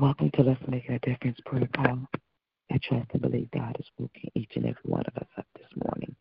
[0.00, 2.08] Welcome to Let's Make a Difference Prayer Call.
[2.72, 5.68] I trust and believe God is working each and every one of us up this
[5.84, 6.16] morning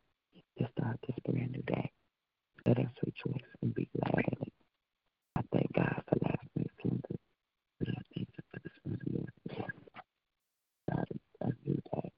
[0.59, 1.89] to start this brand new day.
[2.65, 4.53] Let us rejoice and be glad in it.
[5.37, 7.15] I thank God for last night's slumber.
[7.79, 9.27] And I thank you for this morning.
[10.91, 12.11] God is a new day.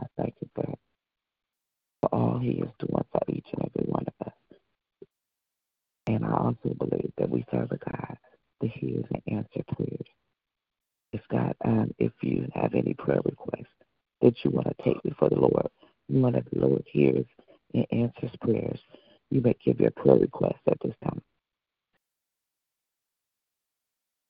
[0.00, 0.74] I thank you for,
[2.02, 4.34] for all He is doing for each and every one of us.
[6.08, 8.18] And I also believe that we serve a God
[8.60, 10.06] that hears and answers prayers.
[11.12, 13.66] If God, um, if you have any prayer requests
[14.22, 15.68] that you want to take before the Lord,
[16.08, 17.24] you want that the Lord hears
[17.74, 18.78] and answers prayers,
[19.30, 21.22] you may give your prayer request at this time.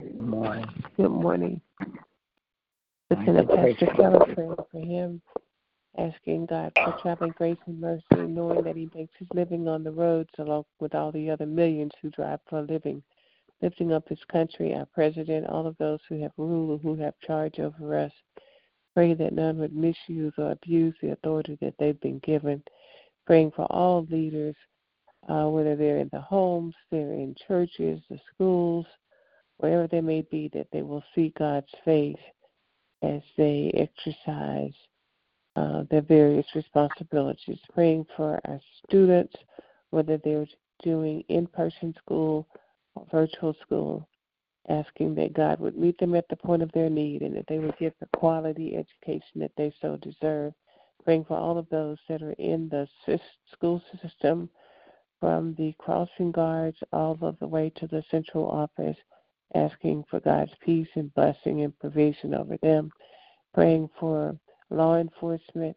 [0.01, 0.65] Good morning.
[0.95, 1.61] Good morning.
[3.09, 5.21] Lieutenant Pastor Keller praying for him,
[5.97, 9.91] asking God for traveling grace and mercy, knowing that he makes his living on the
[9.91, 13.01] roads along with all the other millions who drive for a living
[13.61, 17.13] lifting up his country, our president, all of those who have rule or who have
[17.25, 18.11] charge over us.
[18.97, 22.63] Pray that none would misuse or abuse the authority that they've been given.
[23.27, 24.55] Praying for all leaders,
[25.29, 28.87] uh, whether they're in the homes, they're in churches, the schools,
[29.57, 32.17] wherever they may be, that they will see God's face
[33.03, 34.73] as they exercise
[35.55, 37.59] uh, their various responsibilities.
[37.75, 39.35] Praying for our students,
[39.91, 40.47] whether they're
[40.81, 42.47] doing in person school
[42.95, 44.09] or virtual school,
[44.69, 47.59] asking that God would meet them at the point of their need and that they
[47.59, 50.53] would get the quality education that they so deserve.
[51.03, 52.87] Praying for all of those that are in the
[53.53, 54.49] school system,
[55.19, 58.97] from the crossing guards all of the way to the central office,
[59.55, 62.91] asking for God's peace and blessing and provision over them.
[63.53, 64.37] Praying for
[64.69, 65.75] law enforcement,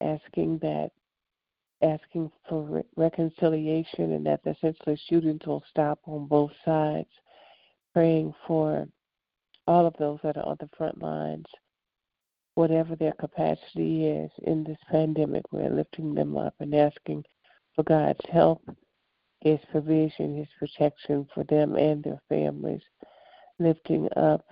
[0.00, 0.90] asking that
[1.82, 7.08] asking for re- reconciliation and that the senseless shootings will stop on both sides.
[7.94, 8.86] Praying for
[9.66, 11.46] all of those that are on the front lines,
[12.54, 17.24] whatever their capacity is in this pandemic, we're lifting them up and asking
[17.74, 18.62] for God's help,
[19.40, 22.82] His provision, His protection for them and their families.
[23.58, 24.44] Lifting up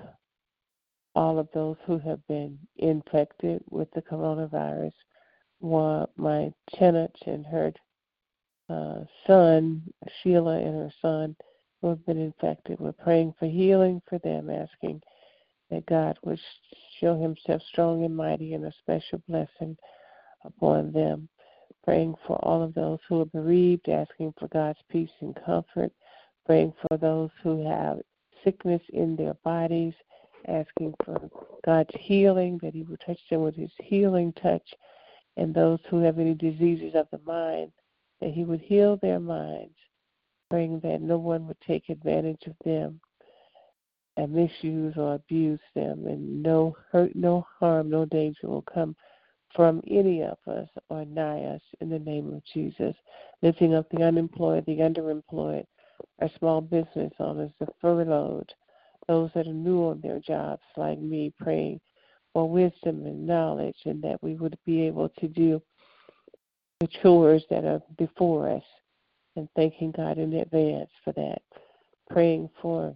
[1.14, 4.92] all of those who have been infected with the coronavirus
[5.60, 7.72] my tenant and her
[8.68, 9.82] uh, son,
[10.22, 11.36] Sheila and her son,
[11.80, 12.78] who have been infected.
[12.78, 15.02] We're praying for healing for them, asking
[15.70, 16.40] that God would
[17.00, 19.76] show himself strong and mighty and a special blessing
[20.44, 21.28] upon them.
[21.84, 25.92] Praying for all of those who are bereaved, asking for God's peace and comfort.
[26.44, 28.00] Praying for those who have
[28.44, 29.94] sickness in their bodies,
[30.48, 31.30] asking for
[31.64, 34.68] God's healing, that He would touch them with His healing touch
[35.36, 37.72] and those who have any diseases of the mind,
[38.20, 39.76] that He would heal their minds,
[40.50, 43.00] praying that no one would take advantage of them
[44.16, 48.94] and misuse or abuse them, and no hurt, no harm, no danger will come
[49.54, 52.94] from any of us or nigh us in the name of Jesus.
[53.42, 55.64] Lifting up the unemployed, the underemployed,
[56.20, 58.52] our small business owners, the furloughed,
[59.08, 61.80] those that are new on their jobs like me, praying
[62.32, 65.60] for wisdom and knowledge, and that we would be able to do
[66.80, 68.62] the chores that are before us,
[69.36, 71.42] and thanking God in advance for that.
[72.10, 72.94] Praying for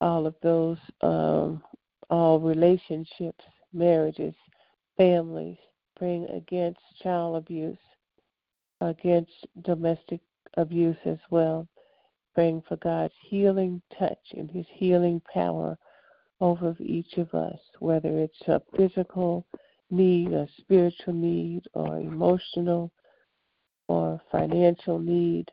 [0.00, 1.62] all of those, um,
[2.10, 4.34] all relationships, marriages,
[4.96, 5.58] families,
[5.96, 7.78] praying against child abuse,
[8.80, 10.20] against domestic
[10.56, 11.66] abuse as well.
[12.34, 15.76] Praying for God's healing touch and His healing power
[16.40, 19.44] over each of us, whether it's a physical
[19.90, 22.92] need, a spiritual need, or emotional
[23.88, 25.50] or financial need.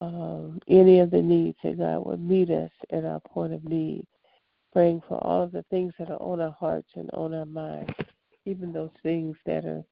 [0.00, 4.06] Um, any of the needs that God would meet us at our point of need.
[4.72, 7.92] Praying for all of the things that are on our hearts and on our minds,
[8.44, 9.84] even those things that are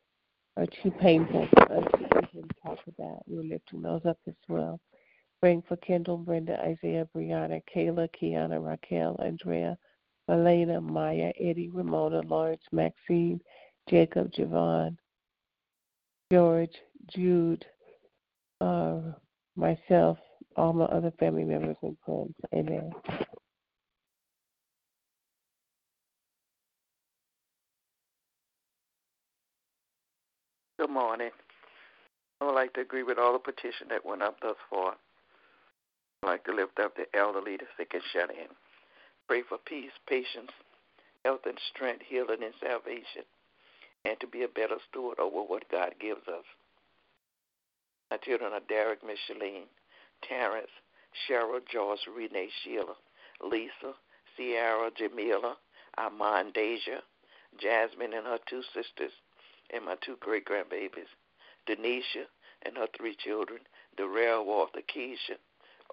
[0.56, 3.23] are too painful for us to even talk about.
[3.26, 4.81] We're lifting those up as well.
[5.40, 9.76] Praying for Kendall, Brenda, Isaiah, Brianna, Kayla, Kiana, Raquel, Andrea,
[10.29, 13.40] Elena, Maya, Eddie, Ramona, Lawrence, Maxine,
[13.88, 14.96] Jacob, Javon,
[16.32, 16.73] George,
[17.14, 17.67] Jude,
[18.62, 19.00] uh,
[19.55, 20.17] myself,
[20.56, 22.32] all my other family members and friends.
[22.55, 22.90] Amen.
[30.79, 31.29] Good morning.
[32.40, 34.94] I would like to agree with all the petition that went up thus far.
[36.23, 38.49] I'd like to lift up the elderly, the sick, and shut in.
[39.29, 40.50] Pray for peace, patience,
[41.26, 43.25] health, and strength, healing, and salvation,
[44.04, 46.44] and to be a better steward over what God gives us.
[48.10, 49.69] My children are Derek, Micheline,
[50.22, 50.70] Terrence,
[51.26, 52.94] Cheryl, Joyce, Renee, Sheila,
[53.43, 53.94] Lisa,
[54.37, 55.56] Sierra, Jamila,
[55.99, 57.00] Armand, Deja,
[57.60, 59.12] Jasmine and her two sisters,
[59.72, 61.10] and my two great grandbabies,
[61.69, 62.26] Denisha
[62.64, 63.60] and her three children,
[63.96, 65.37] Darrell, Walter, Keisha,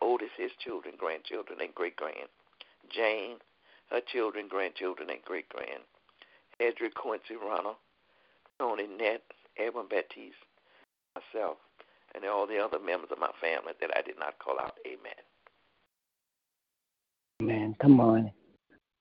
[0.01, 2.29] Otis, his children, grandchildren, and great grand,
[2.89, 3.37] Jane,
[3.89, 5.83] her children, grandchildren, and great grand,
[6.59, 7.75] Edric, Quincy, Ronald,
[8.59, 9.21] Tony, Nett,
[9.57, 10.35] Edwin, Baptiste,
[11.15, 11.57] myself,
[12.13, 14.77] and all the other members of my family that I did not call out.
[14.85, 15.13] Amen.
[17.41, 17.75] Amen.
[17.79, 18.31] Come on.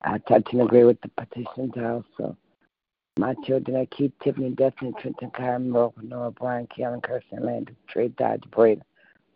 [0.03, 2.37] I touch and agree with the petitions also.
[3.19, 8.09] My children are Keith, Tiffany, Destiny, Trenton, Kyron, Morgan, Noah, Brian, Karen, Kirsten, Landon, Trey,
[8.09, 8.83] Dodge, Breda.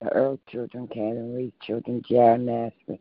[0.00, 2.98] The Earl children, Cannon, Reed children, Jared, Nashville.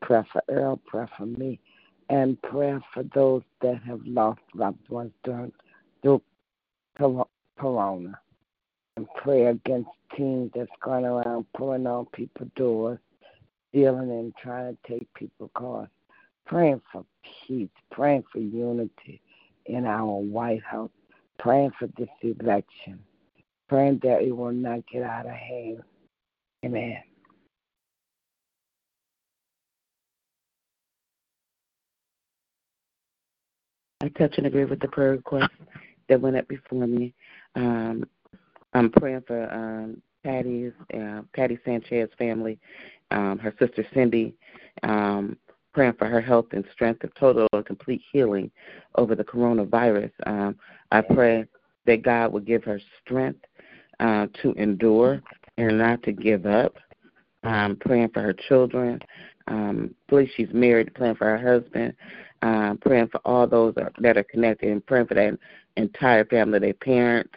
[0.00, 1.60] Prayer for Earl, prayer for me,
[2.08, 5.52] and prayer for those that have lost loved ones during
[6.02, 6.22] through
[6.96, 8.18] Corona.
[8.96, 12.98] And pray against teens that's going around pulling on people's doors,
[13.70, 15.88] stealing and trying to take people's cars.
[16.44, 17.04] Praying for
[17.46, 19.22] peace, praying for unity
[19.66, 20.90] in our White House,
[21.38, 22.98] praying for this election,
[23.68, 25.82] praying that it will not get out of hand.
[26.64, 26.98] Amen.
[34.02, 35.52] I touch and agree with the prayer request
[36.08, 37.14] that went up before me.
[37.54, 38.04] Um,
[38.74, 42.58] I'm praying for um, Patty's, uh, Patty Sanchez family,
[43.10, 44.34] um, her sister Cindy,
[44.82, 45.36] um,
[45.74, 48.50] praying for her health and strength of total and complete healing
[48.96, 50.12] over the coronavirus.
[50.26, 50.56] Um,
[50.90, 51.46] I pray
[51.86, 53.40] that God will give her strength
[54.00, 55.20] uh, to endure
[55.58, 56.76] and not to give up.
[57.44, 59.00] Um, praying for her children.
[59.48, 61.94] Um, believe she's married, praying for her husband,
[62.42, 65.38] um, praying for all those that are connected, and praying for that
[65.76, 67.32] entire family, their parents,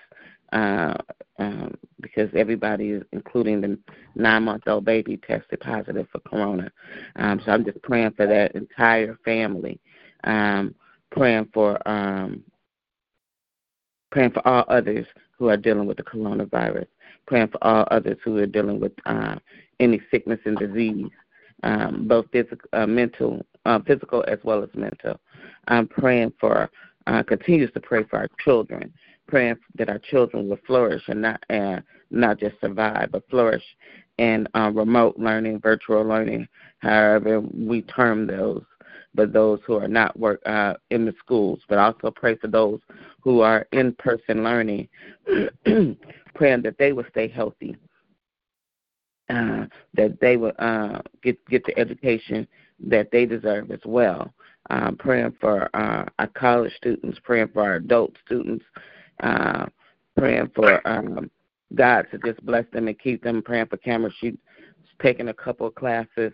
[0.52, 0.94] uh,
[1.40, 3.78] um, because everybody, including the
[4.16, 6.72] nine-month-old baby, tested positive for corona.
[7.18, 9.80] Um, so I'm just praying for that entire family,
[10.24, 10.76] um,
[11.12, 12.44] praying for um,
[14.12, 15.06] praying for all others
[15.38, 16.88] who are dealing with the coronavirus,
[17.28, 19.36] praying for all others who are dealing with uh,
[19.80, 21.10] any sickness and disease,
[21.64, 25.20] um, both physical, uh, mental, uh, physical as well as mental.
[25.68, 26.70] I'm praying for,
[27.08, 28.94] uh, continues to pray for our children
[29.28, 31.44] praying that our children will flourish and not
[32.12, 33.64] not just survive, but flourish
[34.18, 36.48] in uh, remote learning, virtual learning,
[36.80, 38.64] however we term those.
[39.14, 42.80] But those who are not work uh, in the schools, but also pray for those
[43.22, 44.90] who are in person learning,
[46.36, 47.78] praying that they will stay healthy,
[49.30, 52.48] uh, that they will uh, get get the education
[52.80, 54.34] that they deserve as well.
[54.70, 58.66] Um, praying for uh, our college students, praying for our adult students,
[59.22, 59.68] uh,
[60.18, 61.30] praying for um,
[61.76, 64.14] God to just bless them and keep them, praying for Cameron.
[64.20, 64.36] She's
[65.02, 66.34] taking a couple of classes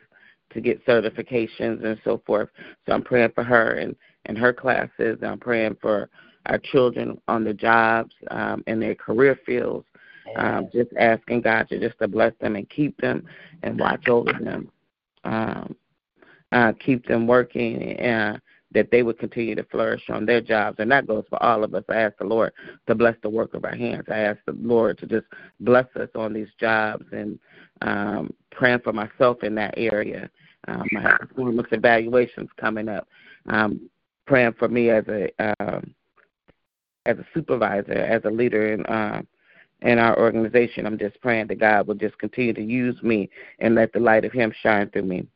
[0.54, 2.50] to get certifications and so forth.
[2.86, 3.96] So I'm praying for her and,
[4.26, 5.20] and her classes.
[5.24, 6.10] I'm praying for
[6.46, 9.86] our children on the jobs um, in their career fields.
[10.36, 13.26] Um, just asking God to just to bless them and keep them
[13.64, 14.72] and watch over them.
[15.26, 15.76] Um,
[16.51, 18.41] uh, keep them working and
[18.74, 20.77] that they would continue to flourish on their jobs.
[20.79, 21.84] And that goes for all of us.
[21.89, 22.53] I ask the Lord
[22.88, 24.05] to bless the work of our hands.
[24.10, 25.25] I ask the Lord to just
[25.60, 27.38] bless us on these jobs and
[27.81, 30.29] um, praying for myself in that area.
[30.67, 33.08] Um, I have performance evaluations coming up.
[33.48, 33.89] Um,
[34.27, 35.29] praying for me as a
[35.60, 35.93] um,
[37.05, 39.22] as a supervisor, as a leader in uh,
[39.81, 40.86] in our organization.
[40.86, 43.29] I'm just praying that God will just continue to use me
[43.60, 45.27] and let the light of Him shine through me.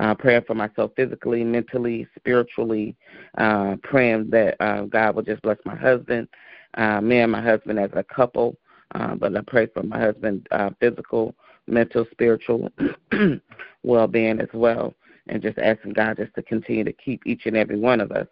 [0.00, 2.96] Uh, praying for myself physically, mentally, spiritually,
[3.38, 6.28] uh, praying that uh, God will just bless my husband,
[6.74, 8.56] uh, me and my husband as a couple.
[8.94, 11.34] Uh, but I pray for my husband, uh, physical,
[11.66, 12.70] mental, spiritual
[13.84, 14.94] well being as well.
[15.28, 18.26] And just asking God just to continue to keep each and every one of us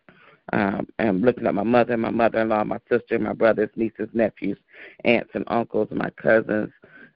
[0.52, 4.58] um, I'm looking at my mother, my mother-in-law, my sister, my brothers, nieces, nephews,
[5.04, 6.72] aunts and uncles, my cousins.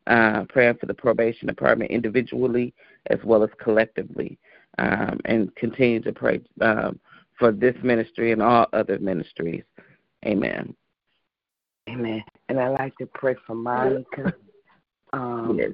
[0.08, 2.74] Uh, praying for the probation department individually
[3.11, 4.38] as well as collectively,
[4.78, 6.99] um, and continue to pray um,
[7.38, 9.64] for this ministry and all other ministries.
[10.25, 10.75] Amen.
[11.88, 12.23] Amen.
[12.49, 14.32] And I like to pray for Monica.
[15.14, 15.73] Um, yes.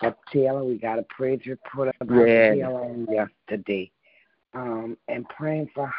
[0.00, 2.54] For Taylor, we got a praise report about yes.
[2.54, 3.90] Taylor yesterday.
[4.54, 5.92] Um, and praying for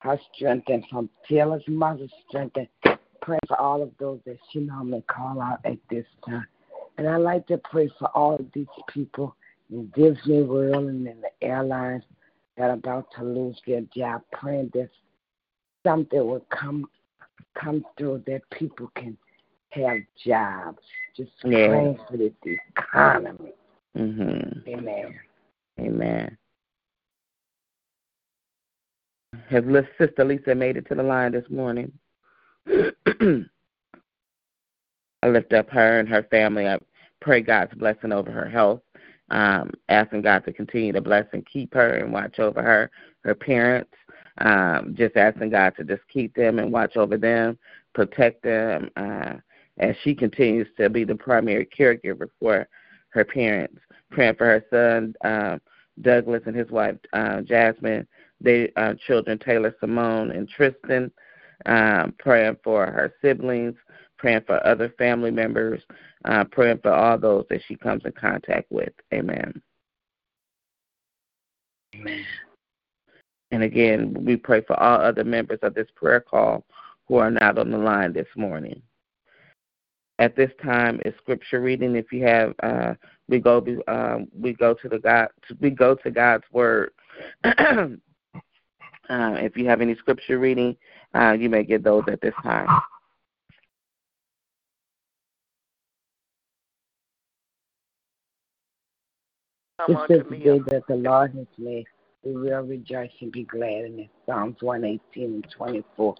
[0.00, 4.60] her strength and from Taylor's mother's strength and pray for all of those that she
[4.60, 6.46] normally call out at this time.
[6.96, 9.36] And I like to pray for all of these people
[9.94, 12.04] Disney World and in the airlines
[12.56, 14.88] that are about to lose their job, praying that
[15.84, 16.88] something will come
[17.60, 19.16] come through that people can
[19.70, 20.78] have jobs.
[21.16, 21.68] Just yeah.
[21.68, 22.32] praying for the
[22.76, 23.52] economy.
[23.96, 24.68] Mm-hmm.
[24.68, 25.14] Amen.
[25.80, 26.36] Amen.
[29.50, 29.64] Has
[29.98, 31.92] Sister Lisa made it to the line this morning?
[32.66, 33.44] I
[35.26, 36.66] lift up her and her family.
[36.66, 36.78] I
[37.20, 38.80] pray God's blessing over her health.
[39.30, 42.90] Um, asking God to continue to bless and keep her and watch over her,
[43.24, 43.92] her parents.
[44.38, 47.58] Um, just asking God to just keep them and watch over them,
[47.94, 49.34] protect them, uh,
[49.78, 52.68] as she continues to be the primary caregiver for
[53.10, 53.80] her parents.
[54.10, 55.60] Praying for her son, um,
[56.00, 58.06] Douglas, and his wife, uh, Jasmine,
[58.40, 61.10] their uh, children, Taylor Simone and Tristan,
[61.66, 63.74] um, praying for her siblings,
[64.16, 65.82] praying for other family members,
[66.24, 68.92] uh, praying for all those that she comes in contact with.
[69.12, 69.60] Amen.
[71.94, 72.24] Amen.
[73.50, 76.64] And again, we pray for all other members of this prayer call
[77.06, 78.82] who are not on the line this morning.
[80.18, 81.94] At this time is scripture reading.
[81.94, 82.94] If you have, uh,
[83.28, 85.28] we go um, we go to the God
[85.60, 86.90] we go to God's word
[89.08, 90.76] Uh, if you have any scripture reading,
[91.14, 92.68] uh, you may get those at this time.
[99.86, 101.86] This is the day that the Lord has made.
[102.24, 104.10] We will rejoice and be glad in it.
[104.26, 106.14] Psalms 118 and 24.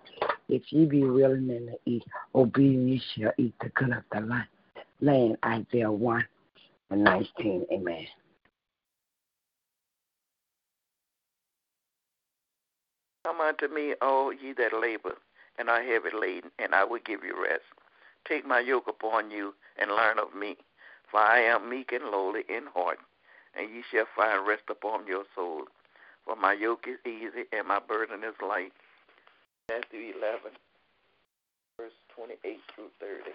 [0.48, 2.04] If ye be willing and eat,
[2.34, 4.46] obedient ye shall eat the good of the land.
[5.00, 6.24] Land Isaiah 1
[6.90, 7.66] and 19.
[7.72, 8.06] Amen.
[13.28, 15.18] Come unto me, all ye that labor
[15.58, 17.60] and are heavy laden, and I will give you rest.
[18.26, 20.56] Take my yoke upon you and learn of me,
[21.10, 23.00] for I am meek and lowly in heart,
[23.54, 25.64] and ye shall find rest upon your soul.
[26.24, 28.72] For my yoke is easy and my burden is light.
[29.68, 30.52] Matthew 11,
[31.76, 33.30] verse 28 through 30.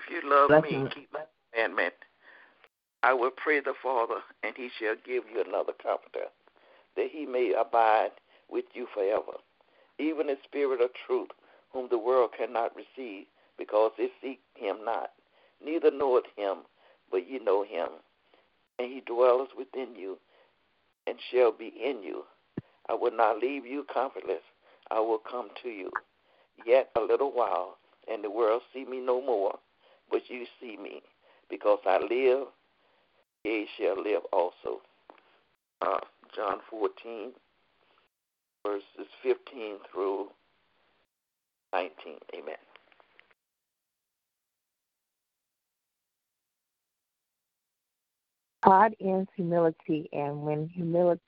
[0.00, 1.20] If you love Bless me, me, keep my
[1.52, 1.94] commandment.
[3.02, 6.26] I will pray the Father, and he shall give you another comforter,
[6.96, 8.12] that he may abide
[8.50, 9.38] with you forever.
[9.98, 11.30] Even the Spirit of truth,
[11.72, 13.26] whom the world cannot receive,
[13.58, 15.10] because it seek him not,
[15.64, 16.58] neither knoweth him,
[17.10, 17.88] but ye know him.
[18.78, 20.18] And he dwelleth within you,
[21.06, 22.24] and shall be in you.
[22.88, 24.42] I will not leave you comfortless.
[24.90, 25.90] I will come to you.
[26.66, 27.76] Yet a little while,
[28.10, 29.58] and the world see me no more
[30.10, 31.02] but you see me.
[31.48, 32.46] Because I live,
[33.44, 34.80] ye shall live also.
[35.82, 36.00] Uh,
[36.34, 37.32] John 14,
[38.64, 40.28] verses 15 through
[41.72, 41.90] 19.
[42.34, 42.54] Amen.
[48.62, 51.22] God ends humility, and when humility,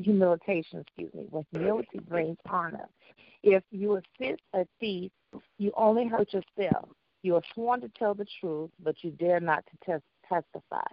[0.00, 2.88] humiliation, excuse me, when humility brings honor.
[3.42, 5.10] If you assist a thief,
[5.58, 6.88] you only hurt yourself.
[7.26, 10.86] You are sworn to tell the truth, but you dare not to tes- testify.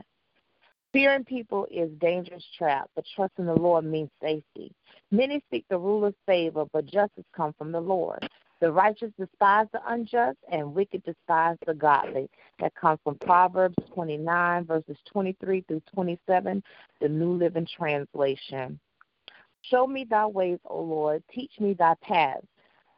[0.92, 4.74] Fearing people is dangerous trap, but trusting the Lord means safety.
[5.12, 8.28] Many seek the ruler's favor, but justice comes from the Lord.
[8.62, 12.28] The righteous despise the unjust, and wicked despise the godly.
[12.60, 16.64] That comes from Proverbs 29, verses 23 through 27,
[17.00, 18.80] the New Living Translation.
[19.62, 21.22] Show me thy ways, O Lord.
[21.32, 22.48] Teach me thy paths.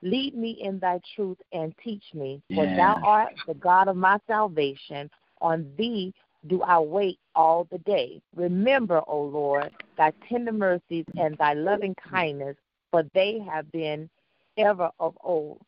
[0.05, 4.19] Lead me in thy truth and teach me, for thou art the God of my
[4.27, 5.09] salvation.
[5.41, 6.13] On thee
[6.45, 8.21] do I wait all the day.
[8.35, 12.55] Remember, O Lord, thy tender mercies and thy loving kindness,
[12.91, 14.07] for they have been
[14.59, 15.59] ever of old.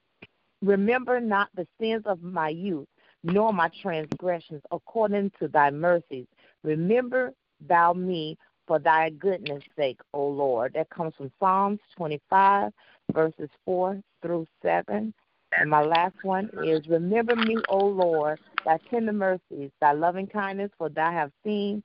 [0.61, 2.87] Remember not the sins of my youth,
[3.23, 6.27] nor my transgressions, according to thy mercies.
[6.63, 7.33] Remember
[7.67, 10.73] thou me for thy goodness sake, O Lord.
[10.73, 12.71] That comes from Psalms 25,
[13.13, 15.13] verses 4 through 7.
[15.59, 20.69] And my last one is Remember me, O Lord, thy tender mercies, thy loving kindness,
[20.77, 21.81] for thou have seen.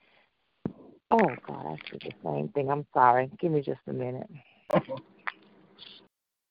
[1.11, 2.69] Oh, God, I said the same thing.
[2.69, 3.31] I'm sorry.
[3.39, 4.29] Give me just a minute.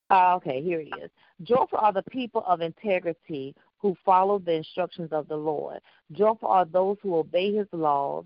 [0.10, 1.10] Uh, okay, here it is.
[1.44, 5.80] Joyful are the people of integrity who follow the instructions of the Lord.
[6.12, 8.26] Joyful are those who obey his laws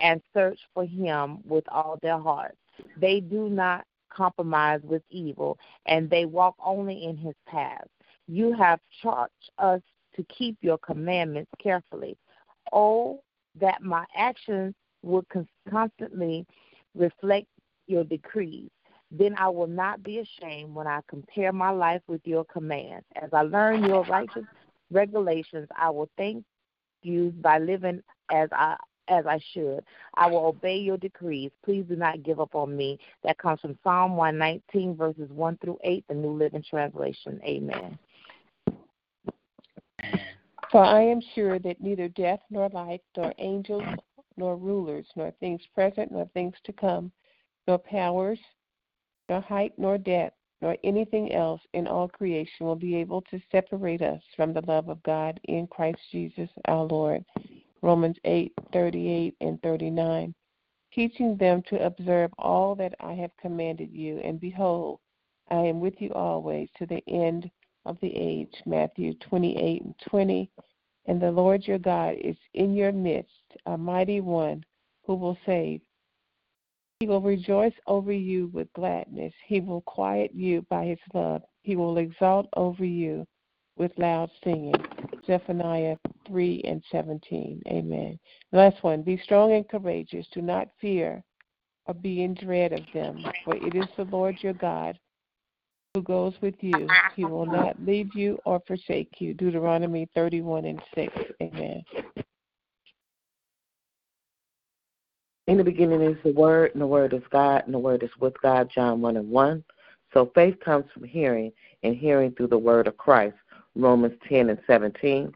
[0.00, 2.56] and search for him with all their hearts.
[2.96, 3.84] They do not
[4.16, 7.90] compromise with evil, and they walk only in his paths.
[8.26, 9.80] You have charged us
[10.16, 12.16] to keep your commandments carefully.
[12.72, 13.20] Oh,
[13.60, 15.26] that my actions would
[15.70, 16.46] constantly
[16.94, 17.46] reflect
[17.86, 18.70] your decrees.
[19.10, 23.06] Then I will not be ashamed when I compare my life with your commands.
[23.22, 24.44] As I learn your righteous
[24.90, 26.44] regulations, I will thank
[27.02, 28.76] you by living as I
[29.08, 29.80] as I should.
[30.14, 31.50] I will obey your decrees.
[31.64, 32.98] Please do not give up on me.
[33.24, 37.40] That comes from Psalm 119, verses 1 through 8, the New Living Translation.
[37.44, 37.98] Amen.
[40.70, 43.84] For I am sure that neither death nor life, nor angels,
[44.36, 47.12] nor rulers, nor things present, nor things to come,
[47.66, 48.38] nor powers,
[49.28, 54.02] nor height, nor depth, nor anything else in all creation will be able to separate
[54.02, 57.24] us from the love of God in Christ Jesus our Lord.
[57.86, 60.34] Romans 8:38 and 39,
[60.92, 64.98] teaching them to observe all that I have commanded you, and behold,
[65.50, 67.48] I am with you always to the end
[67.84, 68.52] of the age.
[68.66, 70.50] Matthew 28 and 20.
[71.04, 74.64] And the Lord your God is in your midst, a mighty one
[75.04, 75.80] who will save.
[76.98, 79.32] He will rejoice over you with gladness.
[79.46, 81.42] He will quiet you by his love.
[81.62, 83.24] He will exalt over you
[83.76, 84.74] with loud singing.
[85.26, 87.62] Zephaniah 3 and 17.
[87.68, 88.18] Amen.
[88.52, 89.02] Last one.
[89.02, 90.26] Be strong and courageous.
[90.32, 91.22] Do not fear
[91.86, 94.98] or be in dread of them, for it is the Lord your God
[95.94, 96.88] who goes with you.
[97.14, 99.34] He will not leave you or forsake you.
[99.34, 101.14] Deuteronomy 31 and 6.
[101.42, 101.82] Amen.
[105.46, 108.10] In the beginning is the Word, and the Word is God, and the Word is
[108.20, 109.64] with God, John 1 and 1.
[110.12, 113.36] So faith comes from hearing, and hearing through the Word of Christ,
[113.76, 115.32] Romans 10 and 17.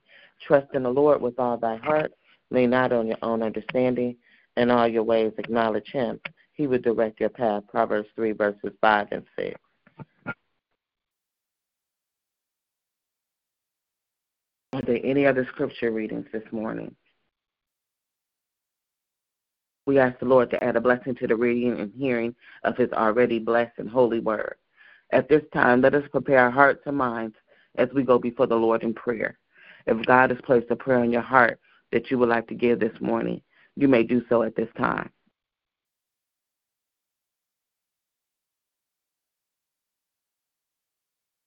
[0.46, 2.12] Trust in the Lord with all thy heart.
[2.50, 4.16] Lean not on your own understanding.
[4.56, 6.20] In all your ways acknowledge him.
[6.52, 7.62] He will direct your path.
[7.68, 9.60] Proverbs 3, verses 5 and 6.
[14.72, 16.94] Are there any other scripture readings this morning?
[19.86, 22.90] We ask the Lord to add a blessing to the reading and hearing of his
[22.92, 24.54] already blessed and holy word.
[25.12, 27.34] At this time, let us prepare our hearts and minds
[27.76, 29.38] as we go before the Lord in prayer.
[29.86, 31.58] If God has placed a prayer on your heart
[31.92, 33.40] that you would like to give this morning,
[33.76, 35.10] you may do so at this time.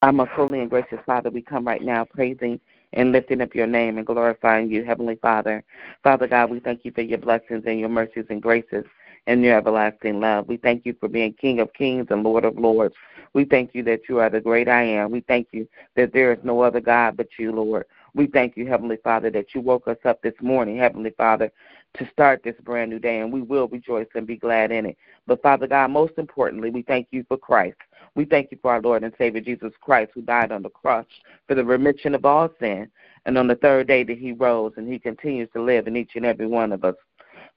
[0.01, 2.59] Our most holy and gracious Father, we come right now praising
[2.91, 5.63] and lifting up your name and glorifying you, Heavenly Father.
[6.03, 8.83] Father God, we thank you for your blessings and your mercies and graces
[9.27, 10.47] and your everlasting love.
[10.47, 12.95] We thank you for being King of kings and Lord of lords.
[13.33, 15.11] We thank you that you are the great I am.
[15.11, 17.85] We thank you that there is no other God but you, Lord.
[18.13, 21.51] We thank you, Heavenly Father, that you woke us up this morning, Heavenly Father,
[21.97, 24.97] to start this brand new day, and we will rejoice and be glad in it.
[25.25, 27.77] But, Father God, most importantly, we thank you for Christ.
[28.15, 31.05] We thank you for our Lord and Savior Jesus Christ, who died on the cross
[31.47, 32.89] for the remission of all sin.
[33.25, 36.11] And on the third day that he rose, and he continues to live in each
[36.15, 36.95] and every one of us.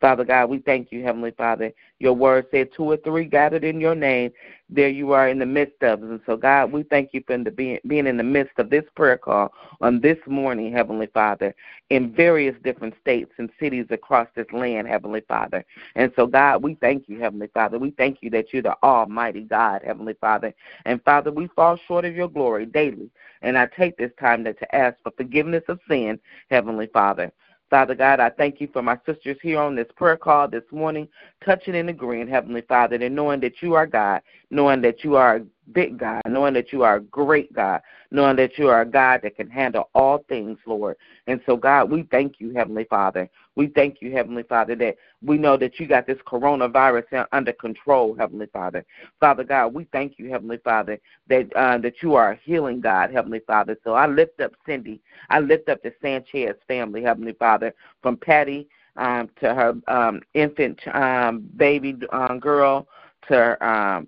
[0.01, 1.73] Father God, we thank you, Heavenly Father.
[2.01, 4.31] Your word said two or three gathered in your name.
[4.69, 6.09] There you are in the midst of us.
[6.09, 9.17] And so, God, we thank you for being, being in the midst of this prayer
[9.17, 11.55] call on this morning, Heavenly Father,
[11.89, 15.65] in various different states and cities across this land, Heavenly Father.
[15.95, 17.79] And so, God, we thank you, Heavenly Father.
[17.79, 20.53] We thank you that you're the Almighty God, Heavenly Father.
[20.85, 23.11] And, Father, we fall short of your glory daily.
[23.41, 26.19] And I take this time to, to ask for forgiveness of sin,
[26.51, 27.33] Heavenly Father.
[27.69, 31.09] Father God, I thank you for my sisters here on this prayer call this morning,
[31.45, 35.41] touching and agreeing, Heavenly Father, and knowing that you are God, knowing that you are
[35.73, 39.21] big God, knowing that you are a great God, knowing that you are a God
[39.23, 40.97] that can handle all things, Lord.
[41.27, 43.29] And so, God, we thank you, Heavenly Father.
[43.57, 48.15] We thank you, Heavenly Father, that we know that you got this coronavirus under control,
[48.15, 48.85] Heavenly Father.
[49.19, 50.99] Father God, we thank you, Heavenly Father,
[51.29, 53.77] that uh, that you are a healing God, Heavenly Father.
[53.83, 55.01] So I lift up Cindy.
[55.31, 60.81] I lift up the Sanchez family, Heavenly Father, from Patty um, to her um, infant
[60.95, 62.87] um, baby um, girl,
[63.29, 64.07] to um,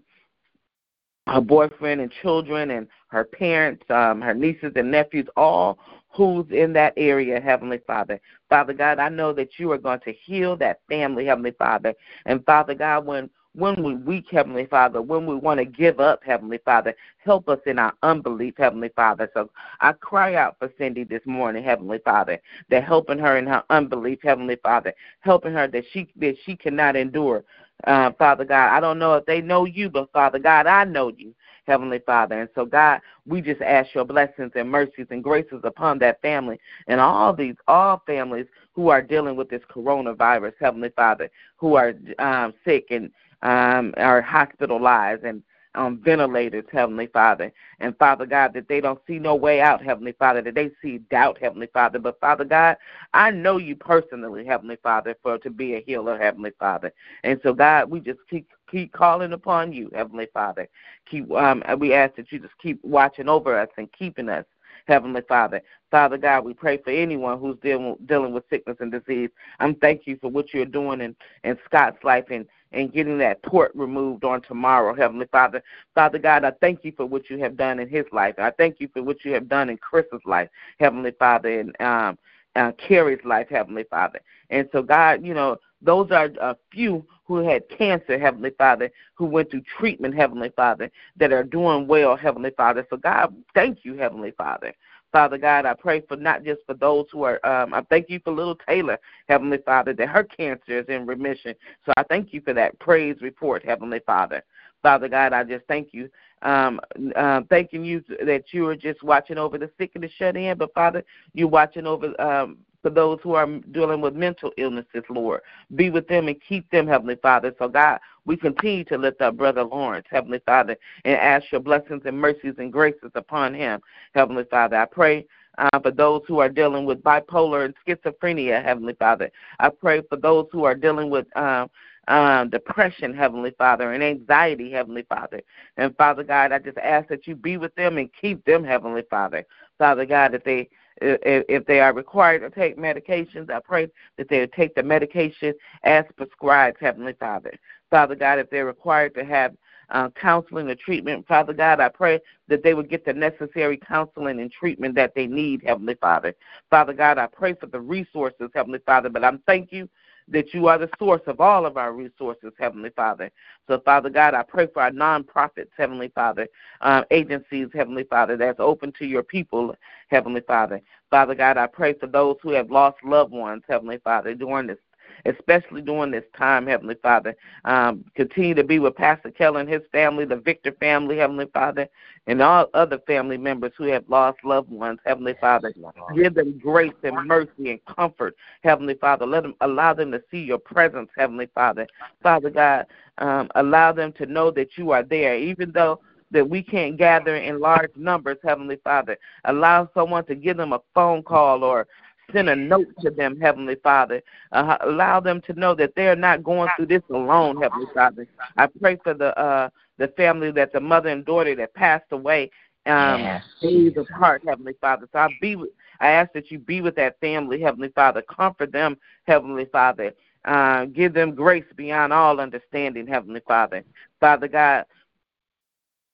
[1.29, 5.79] her boyfriend and children, and her parents, um, her nieces and nephews, all
[6.11, 8.21] who's in that area, Heavenly Father.
[8.49, 11.95] Father God, I know that you are going to heal that family, Heavenly Father.
[12.27, 16.23] And Father God, when when we're weak, Heavenly Father, when we want to give up,
[16.23, 19.29] Heavenly Father, help us in our unbelief, Heavenly Father.
[19.35, 23.65] So I cry out for Cindy this morning, Heavenly Father, that helping her in her
[23.71, 27.45] unbelief, Heavenly Father, helping her that she that she cannot endure.
[27.85, 31.13] Uh, Father God, I don't know if they know you, but Father God, I know
[31.17, 31.35] you.
[31.69, 32.41] Heavenly Father.
[32.41, 36.59] And so, God, we just ask your blessings and mercies and graces upon that family
[36.89, 41.93] and all these, all families who are dealing with this coronavirus, Heavenly Father, who are
[42.19, 43.11] um, sick and
[43.43, 45.43] um, are hospitalized and
[45.79, 47.53] um, ventilators, Heavenly Father.
[47.79, 50.99] And Father God, that they don't see no way out, Heavenly Father, that they see
[50.99, 52.01] doubt, Heavenly Father.
[52.01, 52.77] But Father God,
[53.15, 56.93] I know you personally, Heavenly Father, for to be a healer, Heavenly Father.
[57.23, 60.69] And so God, we just keep keep calling upon you, Heavenly Father.
[61.09, 64.45] Keep um we ask that you just keep watching over us and keeping us.
[64.87, 65.61] Heavenly Father.
[65.91, 69.29] Father God, we pray for anyone who's dealing, dealing with sickness and disease.
[69.61, 71.15] I'm thank you for what you're doing in,
[71.45, 75.63] in Scott's life and and getting that port removed on tomorrow, Heavenly Father.
[75.95, 78.35] Father God, I thank you for what you have done in his life.
[78.39, 82.19] I thank you for what you have done in Chris's life, Heavenly Father, and um,
[82.57, 84.21] uh, Carrie's life, Heavenly Father.
[84.51, 89.27] And so, God, you know, those are a few who had cancer, Heavenly Father, who
[89.27, 92.87] went through treatment, Heavenly Father, that are doing well, Heavenly Father.
[92.91, 94.73] So, God, thank you, Heavenly Father.
[95.13, 98.21] Father God, I pray for not just for those who are, um, I thank you
[98.23, 101.55] for little Taylor, Heavenly Father, that her cancer is in remission.
[101.87, 104.43] So I thank you for that praise report, Heavenly Father.
[104.83, 106.09] Father God, I just thank you,
[106.43, 106.81] um,
[107.17, 110.57] uh, thanking you that you are just watching over the sick and the shut in,
[110.57, 115.43] but Father, you're watching over um, for those who are dealing with mental illnesses, Lord.
[115.75, 117.55] Be with them and keep them, Heavenly Father.
[117.59, 120.75] So, God, we continue to lift up Brother Lawrence, Heavenly Father,
[121.05, 123.81] and ask your blessings and mercies and graces upon him,
[124.15, 124.77] Heavenly Father.
[124.77, 125.27] I pray
[125.59, 129.31] uh, for those who are dealing with bipolar and schizophrenia, Heavenly Father.
[129.59, 131.69] I pray for those who are dealing with um,
[132.07, 135.43] um, depression, Heavenly Father, and anxiety, Heavenly Father.
[135.77, 139.03] And Father God, I just ask that you be with them and keep them, Heavenly
[139.11, 139.45] Father.
[139.77, 140.71] Father God, that they
[141.01, 146.05] if they are required to take medications, I pray that they take the medication as
[146.17, 147.53] prescribed, Heavenly Father.
[147.91, 149.55] Father God, if they're required to have
[149.91, 154.41] uh, counseling or treatment, Father God, I pray that they would get the necessary counseling
[154.41, 156.35] and treatment that they need, Heavenly Father.
[156.69, 159.89] Father God, I pray for the resources, Heavenly Father, but I'm thank you
[160.31, 163.31] that you are the source of all of our resources, Heavenly Father.
[163.67, 166.49] So, Father God, I pray for our nonprofits, Heavenly Father,
[166.81, 169.75] um, agencies, Heavenly Father, that's open to your people,
[170.09, 170.81] Heavenly Father.
[171.11, 174.79] Father God, I pray for those who have lost loved ones, Heavenly Father, during this
[175.25, 177.35] especially during this time, Heavenly Father.
[177.65, 181.89] Um, continue to be with Pastor Keller and his family, the Victor family, Heavenly Father,
[182.27, 185.73] and all other family members who have lost loved ones, Heavenly Father.
[186.15, 189.27] Give them grace and mercy and comfort, Heavenly Father.
[189.27, 191.87] Let them allow them to see your presence, Heavenly Father.
[192.23, 192.87] Father God,
[193.19, 196.01] um, allow them to know that you are there, even though
[196.31, 199.17] that we can't gather in large numbers, Heavenly Father.
[199.45, 201.87] Allow someone to give them a phone call or
[202.33, 204.23] send a note to them, Heavenly Father.
[204.53, 208.27] Uh, allow them to know that they're not going through this alone, Heavenly Father.
[208.57, 212.51] I pray for the uh, the family that the mother and daughter that passed away
[212.87, 213.45] um yes.
[213.61, 215.09] days apart, Heavenly Father.
[215.13, 218.23] So I be with, I ask that you be with that family, Heavenly Father.
[218.23, 220.13] Comfort them, Heavenly Father.
[220.45, 223.83] Uh, give them grace beyond all understanding, Heavenly Father.
[224.21, 224.87] Father God,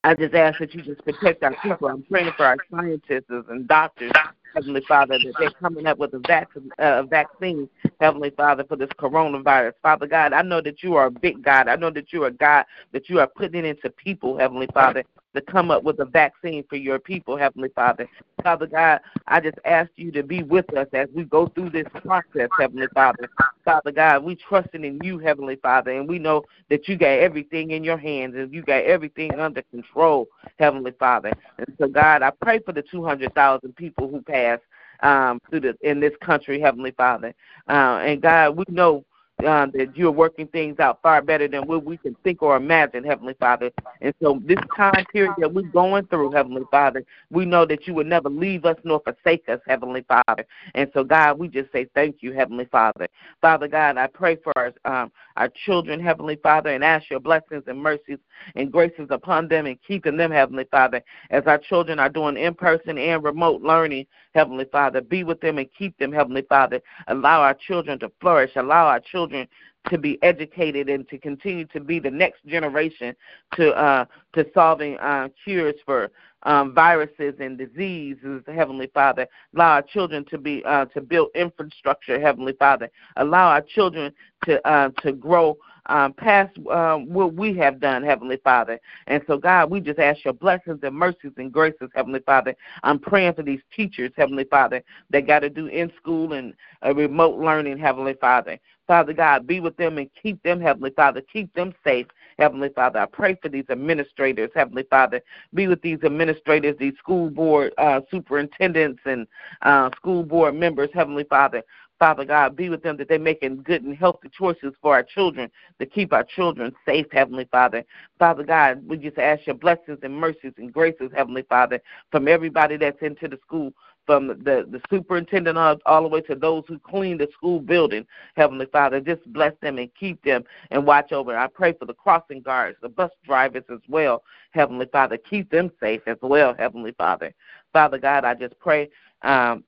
[0.03, 1.87] I just ask that you just protect our people.
[1.87, 4.11] I'm praying for our scientists and doctors
[4.55, 8.89] Heavenly Father, that they're coming up with a vac- uh, vaccine, Heavenly Father, for this
[8.97, 9.73] coronavirus.
[9.81, 11.67] Father God, I know that you are a big God.
[11.67, 14.67] I know that you are a God that you are putting it into people, Heavenly
[14.73, 15.03] Father,
[15.35, 18.07] to come up with a vaccine for your people, Heavenly Father.
[18.43, 21.87] Father God, I just ask you to be with us as we go through this
[22.03, 23.29] process, Heavenly Father.
[23.63, 27.71] Father God, we trusting in you, Heavenly Father, and we know that you got everything
[27.71, 31.31] in your hands and you got everything under control, Heavenly Father.
[31.57, 34.63] And so, God, I pray for the 200,000 people who passed
[35.01, 37.33] um, through the, in this country, Heavenly Father.
[37.67, 39.03] Uh, and God, we know
[39.43, 43.03] uh, that you're working things out far better than what we can think or imagine,
[43.03, 43.69] Heavenly Father.
[44.01, 47.93] And so this time period that we're going through, Heavenly Father, we know that you
[47.95, 50.45] would never leave us nor forsake us, Heavenly Father.
[50.73, 53.07] And so, God, we just say thank you, Heavenly Father.
[53.41, 57.63] Father God, I pray for our, um, our children, Heavenly Father, and ask your blessings
[57.67, 58.19] and mercies
[58.55, 62.53] and graces upon them and keeping them, Heavenly Father, as our children are doing in
[62.53, 65.01] person and remote learning, Heavenly Father.
[65.01, 66.81] Be with them and keep them, Heavenly Father.
[67.07, 68.51] Allow our children to flourish.
[68.55, 69.47] Allow our children
[69.89, 73.15] to be educated and to continue to be the next generation
[73.55, 76.11] to uh, to solving uh, cures for
[76.43, 79.27] um, viruses and diseases, Heavenly Father.
[79.55, 82.89] Allow our children to be uh, to build infrastructure, Heavenly Father.
[83.17, 84.13] Allow our children
[84.45, 88.79] to uh, to grow um, past um, what we have done, Heavenly Father.
[89.07, 92.55] And so, God, we just ask your blessings and mercies and graces, Heavenly Father.
[92.83, 96.53] I'm praying for these teachers, Heavenly Father, that got to do in school and
[96.85, 98.59] uh, remote learning, Heavenly Father.
[98.87, 101.21] Father God, be with them and keep them, Heavenly Father.
[101.21, 102.05] Keep them safe,
[102.37, 102.99] Heavenly Father.
[102.99, 105.21] I pray for these administrators, Heavenly Father.
[105.53, 109.25] Be with these administrators, these school board uh, superintendents, and
[109.63, 111.63] uh, school board members, Heavenly Father.
[111.99, 115.49] Father God, be with them that they're making good and healthy choices for our children
[115.79, 117.83] to keep our children safe, Heavenly Father.
[118.19, 121.79] Father God, we just ask your blessings and mercies and graces, Heavenly Father,
[122.11, 123.73] from everybody that's into the school,
[124.05, 124.35] from the,
[124.69, 128.05] the superintendent all, all the way to those who clean the school building,
[128.35, 128.99] Heavenly Father.
[128.99, 131.37] Just bless them and keep them and watch over.
[131.37, 135.17] I pray for the crossing guards, the bus drivers as well, Heavenly Father.
[135.17, 137.33] Keep them safe as well, Heavenly Father.
[137.71, 138.89] Father God, I just pray
[139.21, 139.63] um,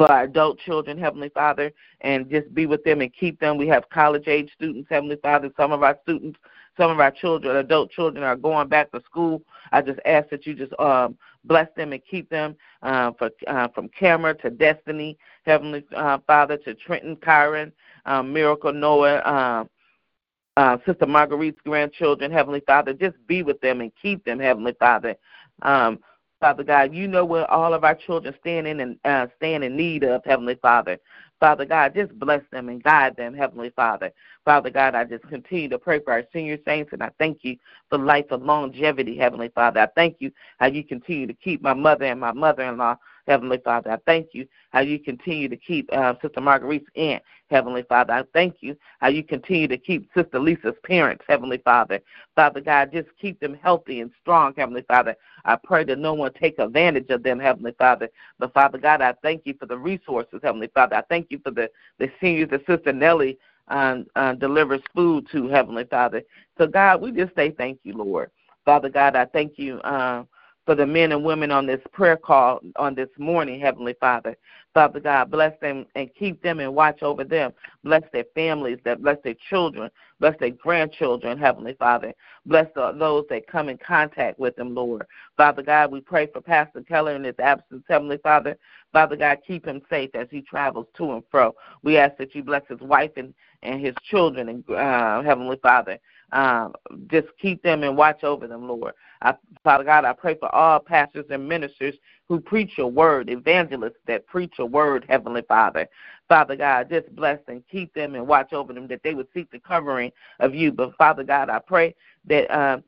[0.00, 3.58] for our adult children, Heavenly Father, and just be with them and keep them.
[3.58, 5.50] We have college age students, Heavenly Father.
[5.58, 6.40] Some of our students,
[6.78, 9.42] some of our children, adult children, are going back to school.
[9.72, 13.68] I just ask that you just um, bless them and keep them uh, for, uh,
[13.74, 17.70] from Cameron to Destiny, Heavenly uh, Father, to Trenton, Kyron,
[18.06, 19.16] um, Miracle, Noah.
[19.16, 19.64] Uh,
[20.56, 25.14] uh, Sister Marguerite's grandchildren, Heavenly Father, just be with them and keep them, Heavenly Father.
[25.62, 26.00] Um,
[26.40, 26.94] Father God.
[26.94, 30.24] You know what all of our children stand in and uh, stand in need of,
[30.24, 30.98] Heavenly Father.
[31.38, 34.10] Father God, just bless them and guide them, Heavenly Father.
[34.44, 37.56] Father God, I just continue to pray for our senior saints, and I thank you
[37.88, 39.80] for life of longevity, Heavenly Father.
[39.80, 43.90] I thank you how you continue to keep my mother and my mother-in-law Heavenly Father.
[43.92, 48.12] I thank you how you continue to keep uh, Sister Marguerite's aunt, Heavenly Father.
[48.12, 52.00] I thank you how you continue to keep Sister Lisa's parents, Heavenly Father.
[52.36, 55.16] Father God, just keep them healthy and strong, Heavenly Father.
[55.44, 58.08] I pray that no one take advantage of them, Heavenly Father.
[58.38, 60.96] But Father God, I thank you for the resources, Heavenly Father.
[60.96, 65.48] I thank you for the, the seniors that Sister Nellie uh, uh, delivers food to,
[65.48, 66.22] Heavenly Father.
[66.58, 68.30] So God, we just say thank you, Lord.
[68.64, 69.78] Father God, I thank you.
[69.80, 70.24] Uh,
[70.70, 74.36] for the men and women on this prayer call on this morning, Heavenly Father.
[74.72, 77.52] Father God, bless them and keep them and watch over them.
[77.82, 82.14] Bless their families, that bless their children, bless their grandchildren, Heavenly Father.
[82.46, 85.06] Bless the, those that come in contact with them, Lord.
[85.36, 88.56] Father God, we pray for Pastor Keller in his absence, Heavenly Father.
[88.92, 91.52] Father God, keep him safe as he travels to and fro.
[91.82, 95.98] We ask that you bless his wife and, and his children, and uh, Heavenly Father.
[96.30, 96.74] Um,
[97.08, 98.94] just keep them and watch over them, Lord.
[99.22, 101.94] I, Father God, I pray for all pastors and ministers
[102.28, 105.88] who preach your word, evangelists that preach your word, Heavenly Father.
[106.28, 109.50] Father God, just bless and keep them and watch over them that they would seek
[109.50, 110.70] the covering of you.
[110.72, 111.94] But Father God, I pray
[112.26, 112.84] that um,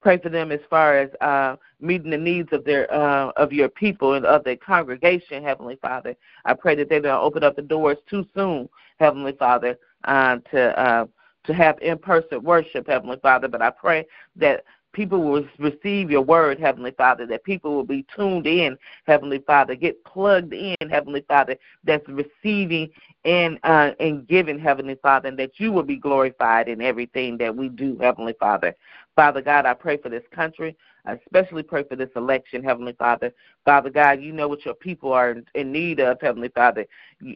[0.00, 3.68] pray for them as far as uh, meeting the needs of their uh, of your
[3.68, 6.16] people and of their congregation, Heavenly Father.
[6.44, 10.80] I pray that they don't open up the doors too soon, Heavenly Father, uh, to
[10.80, 11.06] uh,
[11.44, 13.48] to have in person worship, Heavenly Father.
[13.48, 14.64] But I pray that
[14.98, 19.76] people will receive your word, Heavenly Father, that people will be tuned in, Heavenly Father,
[19.76, 22.90] get plugged in, Heavenly Father, that's receiving
[23.24, 27.54] and uh, and giving, Heavenly Father, and that you will be glorified in everything that
[27.54, 28.74] we do, Heavenly Father.
[29.14, 30.76] Father God, I pray for this country.
[31.06, 33.32] I especially pray for this election, Heavenly Father.
[33.64, 36.86] Father God, you know what your people are in need of, Heavenly Father.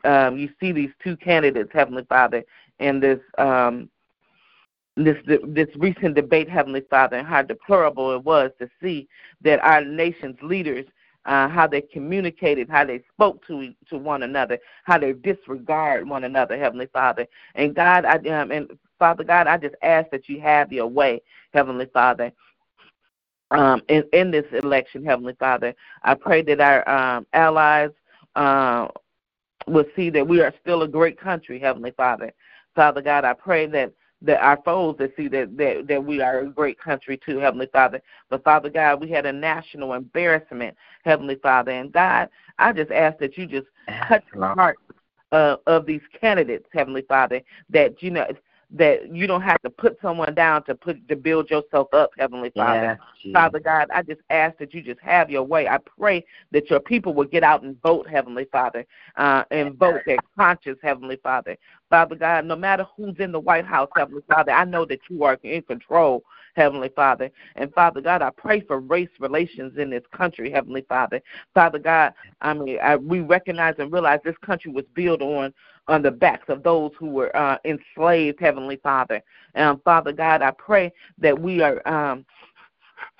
[0.05, 2.42] Um, you see these two candidates, Heavenly Father,
[2.81, 3.88] in this um,
[4.96, 9.09] this this recent debate, Heavenly Father, and how deplorable it was to see
[9.40, 10.85] that our nation's leaders,
[11.24, 16.24] uh, how they communicated, how they spoke to to one another, how they disregard one
[16.24, 17.26] another, Heavenly Father.
[17.55, 21.22] And God, I um, and Father God, I just ask that you have your way,
[21.55, 22.33] Heavenly Father.
[23.50, 27.90] Um, in, in this election, Heavenly Father, I pray that our um, allies
[28.35, 28.88] uh,
[29.66, 32.33] will see that we are still a great country, Heavenly Father.
[32.74, 36.40] Father God, I pray that that our foes that see that, that that we are
[36.40, 38.00] a great country too, Heavenly Father.
[38.30, 41.72] But Father God, we had a national embarrassment, Heavenly Father.
[41.72, 43.66] And God, I just ask that you just
[44.08, 44.78] touch the heart
[45.32, 48.26] uh, of these candidates, Heavenly Father, that you know
[48.74, 52.50] that you don't have to put someone down to put to build yourself up, Heavenly
[52.56, 52.98] Father.
[53.22, 55.68] Yes, Father God, I just ask that you just have your way.
[55.68, 60.00] I pray that your people will get out and vote, Heavenly Father, uh, and vote
[60.06, 61.56] their conscience, Heavenly Father.
[61.92, 65.24] Father God, no matter who's in the White House, Heavenly Father, I know that you
[65.24, 66.24] are in control,
[66.57, 67.31] Heavenly Father.
[67.57, 71.20] And Father God, I pray for race relations in this country, Heavenly Father.
[71.52, 75.52] Father God, I mean, I, we recognize and realize this country was built on
[75.87, 79.20] on the backs of those who were uh, enslaved, Heavenly Father.
[79.55, 82.24] Um, Father God, I pray that we are um,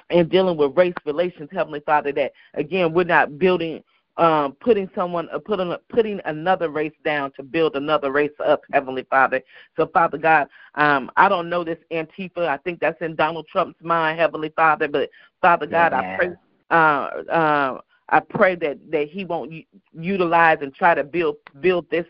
[0.09, 3.85] in dealing with race relations, Heavenly Father, that again we're not building
[4.17, 9.05] um, putting someone uh, putting putting another race down to build another race up, Heavenly
[9.09, 9.41] Father.
[9.77, 12.47] So, Father God, um, I don't know this Antifa.
[12.47, 14.89] I think that's in Donald Trump's mind, Heavenly Father.
[14.89, 16.01] But Father God, yeah.
[16.01, 16.35] I pray.
[16.71, 21.89] Uh, uh, I pray that that he won't u- utilize and try to build build
[21.91, 22.07] this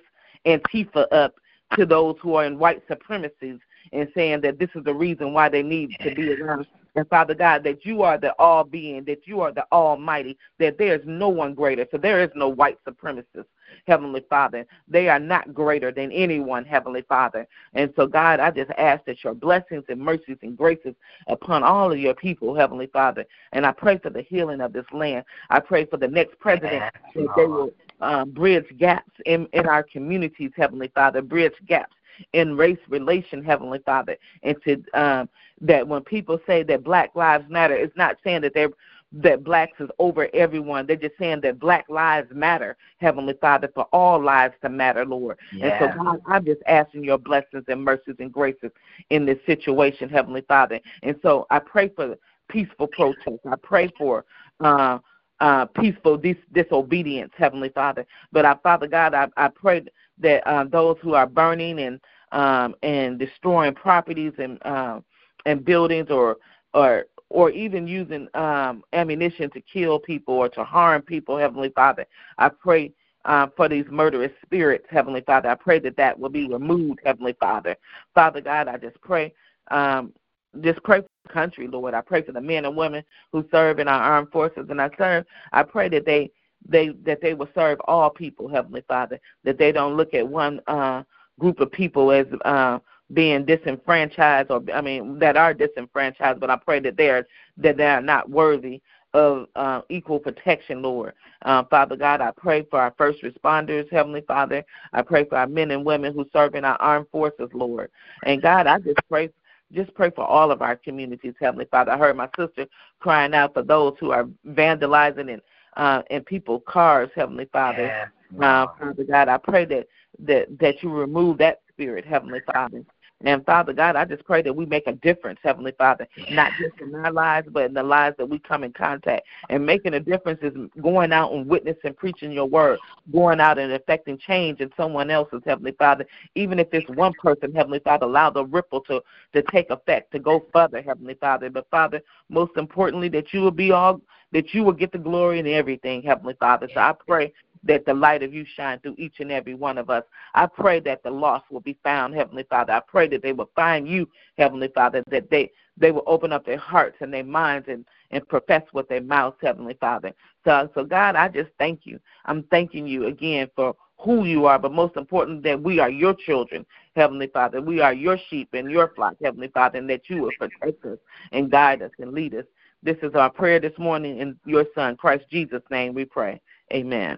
[0.47, 1.35] Antifa up
[1.77, 3.59] to those who are in white supremacies
[3.93, 6.67] and saying that this is the reason why they need to be around.
[6.95, 10.77] And Father God, that you are the all being, that you are the almighty, that
[10.77, 11.87] there is no one greater.
[11.91, 13.47] So there is no white supremacist,
[13.87, 14.67] Heavenly Father.
[14.89, 17.49] They are not greater than anyone, Heavenly Father.
[17.73, 20.95] And so, God, I just ask that your blessings and mercies and graces
[21.29, 23.25] upon all of your people, Heavenly Father.
[23.53, 25.25] And I pray for the healing of this land.
[25.49, 29.83] I pray for the next president that they will um, bridge gaps in, in our
[29.83, 31.95] communities, Heavenly Father, bridge gaps
[32.33, 35.29] in race relation, Heavenly Father, and to um,
[35.61, 38.71] that when people say that Black Lives Matter, it's not saying that they're
[39.13, 40.87] that blacks is over everyone.
[40.87, 45.39] They're just saying that black lives matter, Heavenly Father, for all lives to matter, Lord.
[45.53, 45.67] Yeah.
[45.67, 48.71] And so, God, I'm just asking your blessings and mercies and graces
[49.11, 50.81] in this situation, Heavenly Father.
[51.03, 52.17] And so I pray for
[52.49, 53.41] peaceful protest.
[53.51, 54.25] I pray for
[54.61, 54.99] uh,
[55.41, 58.07] uh, peaceful dis- disobedience, Heavenly Father.
[58.31, 59.83] But I, Father God, I, I pray
[60.23, 62.01] that uh, those who are burning and
[62.33, 65.01] um, and destroying properties and uh,
[65.47, 66.39] and buildings, or
[66.75, 72.07] or or even using um, ammunition to kill people or to harm people, Heavenly Father,
[72.39, 72.93] I pray.
[73.25, 75.49] Uh, for these murderous spirits, Heavenly Father.
[75.49, 77.77] I pray that that will be removed, Heavenly Father.
[78.17, 79.33] Father God, I just pray
[79.71, 80.13] um,
[80.61, 81.95] just pray for the country, Lord.
[81.95, 84.91] I pray for the men and women who serve in our armed forces, and I
[84.99, 85.25] serve.
[85.53, 86.31] I pray that they
[86.69, 89.19] they that they will serve all people, Heavenly Father.
[89.45, 91.03] That they don't look at one uh,
[91.39, 92.79] group of people as uh,
[93.13, 96.41] being disenfranchised, or I mean that are disenfranchised.
[96.41, 97.27] But I pray that they are
[97.59, 98.81] that they are not worthy
[99.15, 101.13] of uh, equal protection, Lord.
[101.43, 104.65] Uh, Father God, I pray for our first responders, Heavenly Father.
[104.93, 107.91] I pray for our men and women who serve in our armed forces, Lord.
[108.25, 109.31] And God, I just pray
[109.73, 111.93] just pray for all of our communities, Heavenly Father.
[111.93, 112.67] I heard my sister
[113.01, 115.41] crying out for those who are vandalizing and
[115.77, 118.09] uh, in people's cars, Heavenly Father.
[118.39, 118.65] Yeah.
[118.65, 119.87] Uh, Father God, I pray that
[120.21, 122.85] that that you remove that spirit, Heavenly Father.
[123.25, 126.81] And Father God, I just pray that we make a difference, Heavenly Father, not just
[126.81, 129.27] in our lives, but in the lives that we come in contact.
[129.49, 132.81] And making a difference is going out and witnessing, preaching your word,
[133.13, 136.05] going out and affecting change in someone else's, Heavenly Father.
[136.35, 139.01] Even if it's one person, Heavenly Father, allow the ripple to,
[139.35, 141.49] to take effect, to go further, Heavenly Father.
[141.49, 144.01] But Father, most importantly, that you will be all,
[144.33, 146.69] that you will get the glory in everything, Heavenly Father.
[146.73, 147.33] So I pray
[147.65, 150.05] that the light of you shine through each and every one of us.
[150.35, 152.73] I pray that the lost will be found, Heavenly Father.
[152.73, 156.45] I pray that they will find you, Heavenly Father, that they they will open up
[156.45, 160.13] their hearts and their minds and, and profess with their mouths, Heavenly Father.
[160.45, 161.99] So, so God, I just thank you.
[162.27, 166.15] I'm thanking you again for who you are, but most important that we are your
[166.15, 167.63] children, Heavenly Father.
[167.63, 170.99] We are your sheep and your flock, Heavenly Father, and that you will protect us
[171.31, 172.45] and guide us and lead us.
[172.83, 176.41] This is our prayer this morning in your Son, Christ Jesus' name we pray.
[176.73, 177.17] Amen.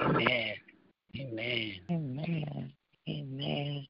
[0.00, 0.54] Amen.
[1.18, 1.80] Amen.
[1.90, 2.72] Amen.
[3.08, 3.86] Amen.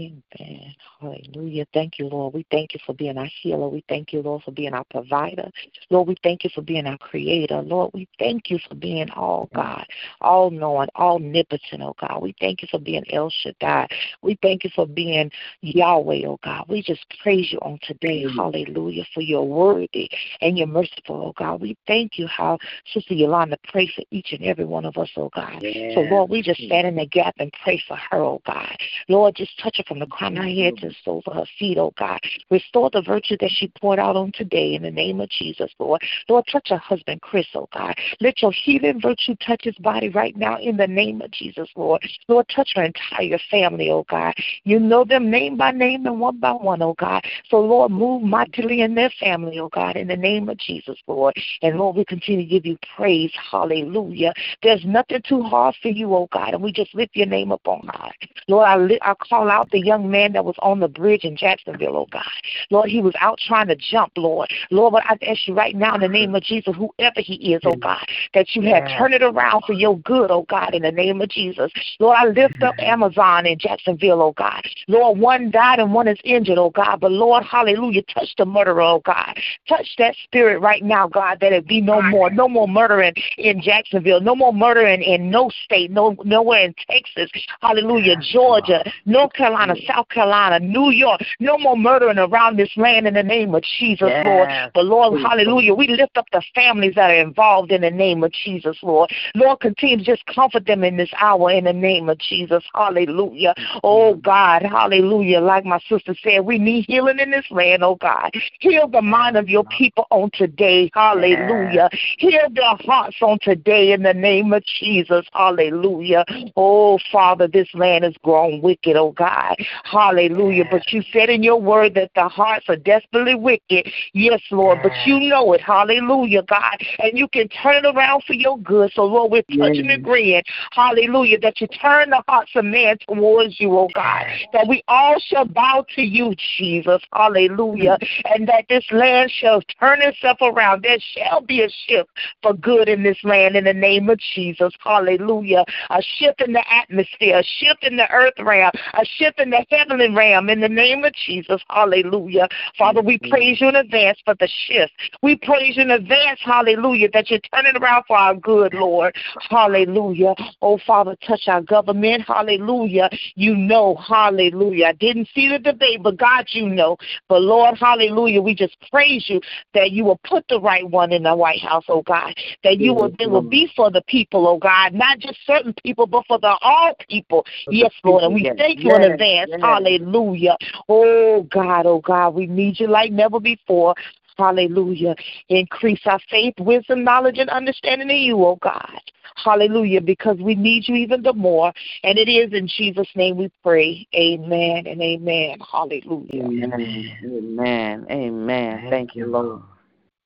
[0.00, 0.74] Amen.
[1.00, 1.66] Hallelujah.
[1.74, 2.32] Thank you, Lord.
[2.34, 3.68] We thank you for being our healer.
[3.68, 5.50] We thank you, Lord, for being our provider.
[5.90, 7.60] Lord, we thank you for being our creator.
[7.60, 9.84] Lord, we thank you for being all God,
[10.20, 12.22] all knowing, all omnipotent, oh God.
[12.22, 13.88] We thank you for being El Shaddai.
[14.22, 16.64] We thank you for being Yahweh, oh God.
[16.68, 18.24] We just praise you on today.
[18.34, 19.04] Hallelujah.
[19.14, 20.10] For your worthy
[20.40, 21.60] and your merciful, oh God.
[21.60, 22.58] We thank you how
[22.92, 25.62] Sister Yolanda pray for each and every one of us, oh God.
[25.94, 28.76] So Lord, we just stand in the gap and pray for her, oh God.
[29.08, 31.44] Lord, just touch her from the crown of her head to the soles of her
[31.58, 32.20] feet, oh God.
[32.48, 36.00] Restore the virtue that she poured out on today in the name of Jesus, Lord.
[36.28, 37.96] Lord, touch her husband, Chris, oh God.
[38.20, 42.00] Let your healing virtue touch his body right now in the name of Jesus, Lord.
[42.28, 44.34] Lord, touch her entire family, oh God.
[44.62, 47.24] You know them name by name and one by one, oh God.
[47.48, 51.34] So, Lord, move mightily in their family, oh God, in the name of Jesus, Lord.
[51.62, 53.32] And Lord, we continue to give you praise.
[53.50, 54.34] Hallelujah.
[54.62, 57.66] There's nothing too hard for you, oh God, and we just lift your name up
[57.66, 58.12] on high.
[58.46, 61.36] Lord, I, li- I call out the young man that was on the bridge in
[61.36, 62.22] Jacksonville, oh God.
[62.70, 64.50] Lord, he was out trying to jump, Lord.
[64.70, 67.60] Lord, but I ask you right now in the name of Jesus, whoever he is,
[67.64, 68.04] oh God,
[68.34, 71.28] that you have turned it around for your good, oh God, in the name of
[71.28, 71.70] Jesus.
[71.98, 74.62] Lord, I lift up Amazon in Jacksonville, oh God.
[74.88, 77.00] Lord, one died and one is injured, oh God.
[77.00, 79.38] But Lord, hallelujah, touch the murderer, oh God.
[79.68, 83.60] Touch that spirit right now, God, that it be no more, no more murdering in
[83.60, 89.59] Jacksonville, no more murdering in no state, no nowhere in Texas, hallelujah, Georgia, North Carolina,
[89.86, 94.08] South Carolina, New York, no more murdering around this land in the name of Jesus,
[94.08, 94.26] yes.
[94.26, 94.48] Lord.
[94.74, 98.32] But Lord, hallelujah, we lift up the families that are involved in the name of
[98.32, 99.10] Jesus, Lord.
[99.34, 103.54] Lord, continue to just comfort them in this hour in the name of Jesus, hallelujah.
[103.82, 105.40] Oh God, hallelujah.
[105.40, 108.30] Like my sister said, we need healing in this land, oh God.
[108.60, 111.88] Heal the mind of your people on today, hallelujah.
[112.18, 116.24] Heal their hearts on today in the name of Jesus, hallelujah.
[116.56, 119.49] Oh Father, this land is grown wicked, oh God,
[119.84, 120.64] hallelujah.
[120.70, 123.90] But you said in your word that the hearts are desperately wicked.
[124.12, 126.78] Yes, Lord, but you know it, hallelujah, God.
[126.98, 128.92] And you can turn it around for your good.
[128.94, 130.42] So, Lord, we're touching and agreeing,
[130.72, 134.26] hallelujah, that you turn the hearts of man towards you, oh God.
[134.52, 137.98] That we all shall bow to you, Jesus, hallelujah.
[138.26, 140.82] And that this land shall turn itself around.
[140.82, 142.10] There shall be a shift
[142.42, 145.64] for good in this land in the name of Jesus, hallelujah.
[145.90, 149.64] A shift in the atmosphere, a shift in the earth realm, a shift in the
[149.70, 152.48] heavenly realm in the name of Jesus, hallelujah.
[152.78, 154.92] Father, we praise you in advance for the shift.
[155.22, 159.14] We praise you in advance, hallelujah, that you're turning around for our good, Lord.
[159.48, 160.34] Hallelujah.
[160.62, 162.22] Oh, Father, touch our government.
[162.26, 163.08] Hallelujah.
[163.34, 164.86] You know, hallelujah.
[164.86, 166.96] I didn't see the debate, but God, you know.
[167.28, 169.40] But Lord, hallelujah, we just praise you
[169.74, 172.34] that you will put the right one in the White House, oh God.
[172.64, 174.92] That you will, it will be for the people, oh God.
[174.92, 177.46] Not just certain people, but for the all people.
[177.70, 178.24] Yes, Lord.
[178.24, 179.29] And we thank you in advance.
[179.60, 180.56] Hallelujah.
[180.88, 183.94] Oh God, oh God, we need you like never before.
[184.36, 185.14] Hallelujah.
[185.48, 189.00] Increase our faith, wisdom, knowledge, and understanding in you, oh God.
[189.36, 191.72] Hallelujah, because we need you even the more.
[192.04, 194.06] And it is in Jesus' name we pray.
[194.14, 195.58] Amen and amen.
[195.60, 196.44] Hallelujah.
[196.44, 197.18] Amen.
[197.24, 198.06] Amen.
[198.10, 198.86] Amen.
[198.90, 199.62] Thank you, Lord.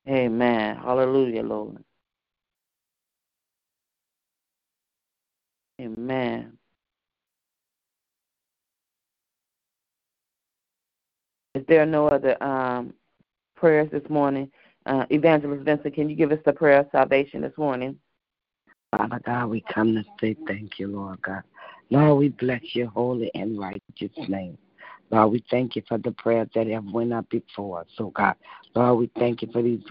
[0.08, 0.76] Amen.
[0.76, 1.82] Hallelujah, Lord.
[5.80, 6.56] Amen.
[11.54, 12.94] Is there are no other um,
[13.56, 14.50] prayers this morning.
[14.86, 17.96] Uh, Evangelist Vincent, can you give us the prayer of salvation this morning?
[18.90, 21.42] Father God, we come to say thank you, Lord God.
[21.90, 24.58] Lord, we bless your holy and righteous name.
[25.10, 28.34] Lord, we thank you for the prayers that have went up before us, oh God.
[28.74, 29.84] Lord, we thank you for these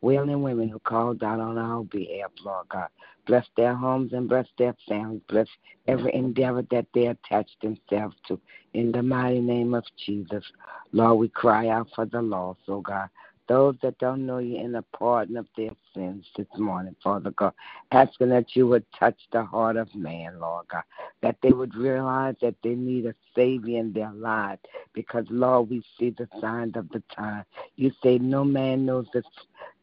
[0.00, 2.88] willing women who called out on our behalf, Lord God.
[3.26, 5.20] Bless their homes and bless their families.
[5.28, 5.46] Bless
[5.86, 8.40] every endeavor that they attach themselves to.
[8.72, 10.44] In the mighty name of Jesus,
[10.92, 13.08] Lord, we cry out for the lost, oh God.
[13.48, 17.52] Those that don't know you in the pardon of their sins this morning, Father God,
[17.90, 20.84] asking that you would touch the heart of man, Lord God,
[21.20, 24.60] that they would realize that they need a Savior in their lives
[24.92, 27.44] because, Lord, we see the signs of the time.
[27.74, 29.24] You say no man knows the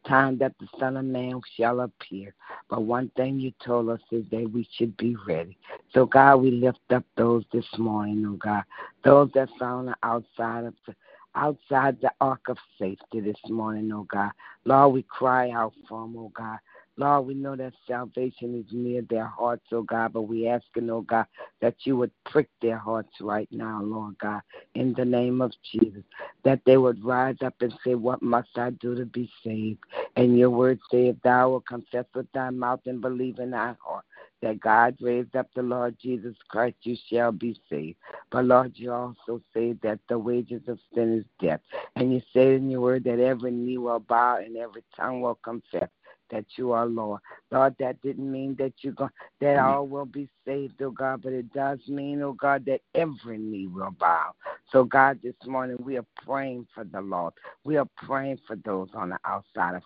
[0.08, 2.34] time that the Son of Man shall appear.
[2.68, 5.56] But one thing you told us is that we should be ready.
[5.92, 8.64] So, God, we lift up those this morning, oh God,
[9.04, 10.94] those that found outside of the
[11.34, 14.30] outside the ark of safety this morning, oh God.
[14.64, 16.58] Lord, we cry out for them, oh God.
[16.98, 21.00] Lord, we know that salvation is near their hearts, oh God, but we ask, oh
[21.02, 21.26] God,
[21.60, 24.42] that you would prick their hearts right now, Lord God,
[24.74, 26.02] in the name of Jesus,
[26.42, 29.78] that they would rise up and say, What must I do to be saved?
[30.16, 33.76] And your word say, If thou wilt confess with thy mouth and believe in thy
[33.80, 34.04] heart
[34.40, 37.96] that God raised up the Lord Jesus Christ, you shall be saved.
[38.30, 41.60] But Lord, you also say that the wages of sin is death.
[41.96, 45.38] And you say in your word that every knee will bow and every tongue will
[45.42, 45.88] confess
[46.30, 47.20] that you are Lord.
[47.50, 49.08] Lord, that didn't mean that you go
[49.40, 49.62] that mm.
[49.62, 53.66] all will be saved, oh God, but it does mean, oh God, that every knee
[53.66, 54.32] will bow.
[54.70, 57.34] So God, this morning we are praying for the Lord.
[57.64, 59.82] We are praying for those on the outside of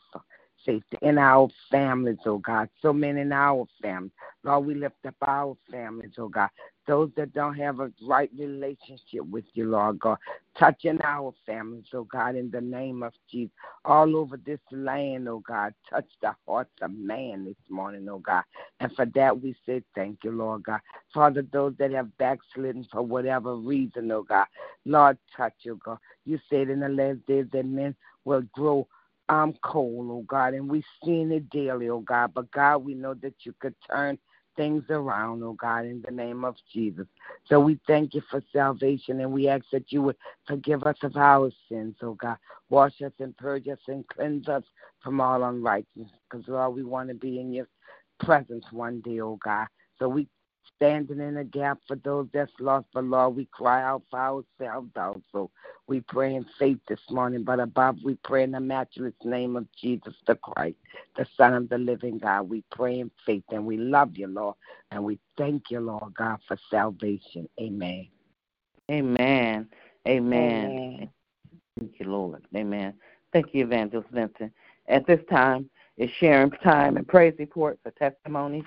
[0.65, 2.69] safety in our families, oh God.
[2.81, 4.13] So many in our families.
[4.45, 6.49] Lord, we lift up our families, oh God.
[6.87, 10.19] Those that don't have a right relationship with you, Lord God.
[10.59, 13.55] Touching our families, oh God, in the name of Jesus.
[13.85, 15.75] All over this land, oh God.
[15.89, 18.45] Touch the hearts of man this morning, oh God.
[18.81, 20.81] And for that we say thank you, Lord God.
[21.15, 24.47] Father, those that have backslidden for whatever reason, oh God.
[24.85, 25.99] Lord, touch you, God.
[26.25, 27.95] You said in the last days that men
[28.25, 28.87] will grow
[29.33, 32.33] um cold, oh God, and we seeing it daily, oh God.
[32.35, 34.19] But God, we know that you could turn
[34.57, 37.07] things around, oh God, in the name of Jesus.
[37.47, 40.17] So we thank you for salvation and we ask that you would
[40.47, 42.37] forgive us of our sins, oh God.
[42.69, 44.65] Wash us and purge us and cleanse us
[45.03, 46.11] from all unrighteousness.
[46.31, 47.69] Because, Lord, we want to be in your
[48.21, 49.67] presence one day, oh God.
[49.99, 50.29] So we
[50.77, 52.87] standing in a gap for those that's lost.
[52.93, 55.51] But Lord, we cry out for ourselves also.
[55.87, 59.67] We pray in faith this morning, but above we pray in the matchless name of
[59.81, 60.77] Jesus the Christ,
[61.17, 62.49] the Son of the living God.
[62.49, 64.57] We pray in faith and we love you, Lord,
[64.91, 67.49] and we thank you, Lord God, for salvation.
[67.61, 68.09] Amen.
[68.91, 69.69] Amen.
[70.09, 70.79] Amen.
[70.79, 71.11] Amen.
[71.79, 72.45] Thank you, Lord.
[72.55, 72.95] Amen.
[73.33, 74.53] Thank you, Evangelist Vincent.
[74.89, 78.65] At this time, is sharing time and praise reports or testimonies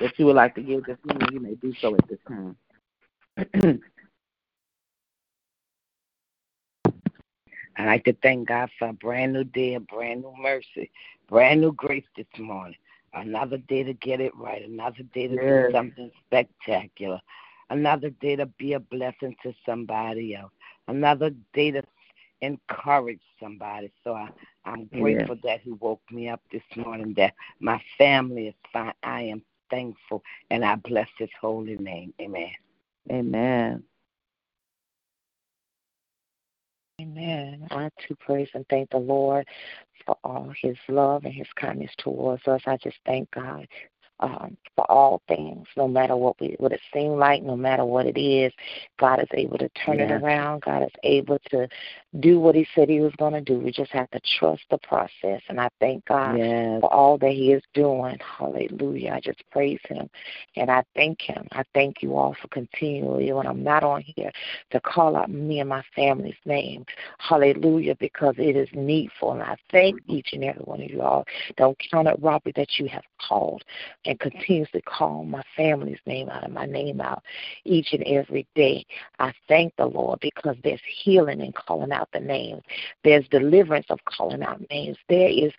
[0.00, 2.56] that you would like to give this morning, you may do so at this time.
[7.76, 10.90] I'd like to thank God for a brand new day, a brand new mercy,
[11.28, 12.76] brand new grace this morning.
[13.14, 15.66] Another day to get it right, another day to yes.
[15.66, 17.20] do something spectacular,
[17.70, 20.52] another day to be a blessing to somebody else,
[20.88, 21.82] another day to
[22.40, 23.92] encourage somebody.
[24.04, 24.28] So I,
[24.64, 25.52] I'm grateful yeah.
[25.52, 28.92] that He woke me up this morning, that my family is fine.
[29.02, 32.14] I am thankful, and I bless His holy name.
[32.20, 32.52] Amen.
[33.10, 33.82] Amen.
[37.00, 37.68] Amen.
[37.70, 39.46] I want to praise and thank the Lord
[40.04, 42.62] for all his love and his kindness towards us.
[42.66, 43.68] I just thank God
[44.20, 48.06] um, for all things, no matter what we what it seems like, no matter what
[48.06, 48.52] it is.
[48.98, 50.62] God is able to turn it around.
[50.62, 51.68] God is able to
[52.20, 53.58] do what He said He was going to do.
[53.58, 55.42] We just have to trust the process.
[55.48, 56.36] And I thank God
[56.80, 58.18] for all that He is doing.
[58.38, 59.12] Hallelujah.
[59.12, 60.08] I just praise Him
[60.56, 61.46] and I thank Him.
[61.52, 64.32] I thank you all for continually when I'm not on here
[64.70, 66.84] to call out me and my family's name.
[67.18, 69.32] Hallelujah, because it is needful.
[69.32, 71.24] And I thank each and every one of you all.
[71.56, 73.64] Don't count it robbery that you have called
[74.04, 77.22] and continuously call my family's name out and my name out
[77.64, 78.84] each and every day.
[79.18, 82.62] I thank the Lord because there's healing in calling out the names.
[83.04, 84.96] There's deliverance of calling out names.
[85.08, 85.52] There is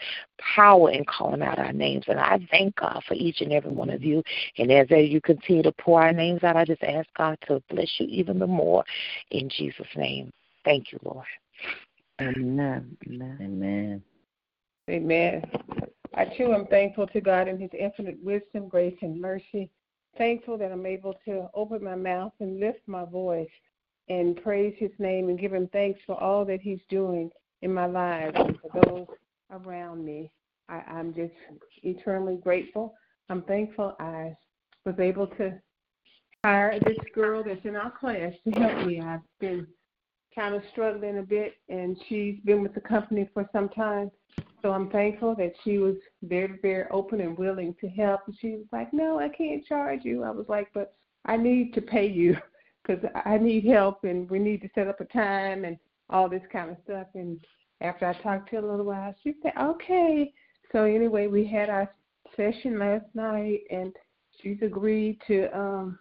[0.56, 2.06] power in calling out our names.
[2.08, 4.24] And I thank God for each and every one of you.
[4.58, 7.90] And as you continue to pour our names out, I just ask God to bless
[8.00, 8.84] you even the more
[9.32, 10.32] in Jesus' name.
[10.64, 11.26] Thank you, Lord.
[12.22, 12.98] Amen.
[13.08, 13.38] Amen.
[13.42, 14.04] Amen.
[14.90, 15.44] Amen.
[16.16, 19.70] I too am thankful to God in His infinite wisdom, grace, and mercy.
[20.18, 23.48] Thankful that I'm able to open my mouth and lift my voice
[24.10, 27.30] and praise His name and give Him thanks for all that He's doing
[27.62, 29.08] in my life and for those
[29.52, 30.32] around me.
[30.68, 31.34] I, I'm just
[31.84, 32.94] eternally grateful.
[33.30, 34.36] I'm thankful I
[34.86, 35.60] was able to
[36.44, 39.02] hire this girl that's in our class to help me.
[39.02, 39.68] I've been
[40.34, 44.10] kind of struggling a bit, and she's been with the company for some time.
[44.62, 48.22] So I'm thankful that she was very, very open and willing to help.
[48.28, 50.94] And she was like, "No, I can't charge you." I was like, "But
[51.26, 52.38] I need to pay you
[52.82, 55.78] because I need help, and we need to set up a time and
[56.10, 57.40] all this kind of stuff." And
[57.82, 60.34] after I talked to her a little while, she said, "Okay."
[60.72, 61.94] So anyway, we had our
[62.36, 63.96] session last night, and
[64.42, 66.00] she's agreed to, um,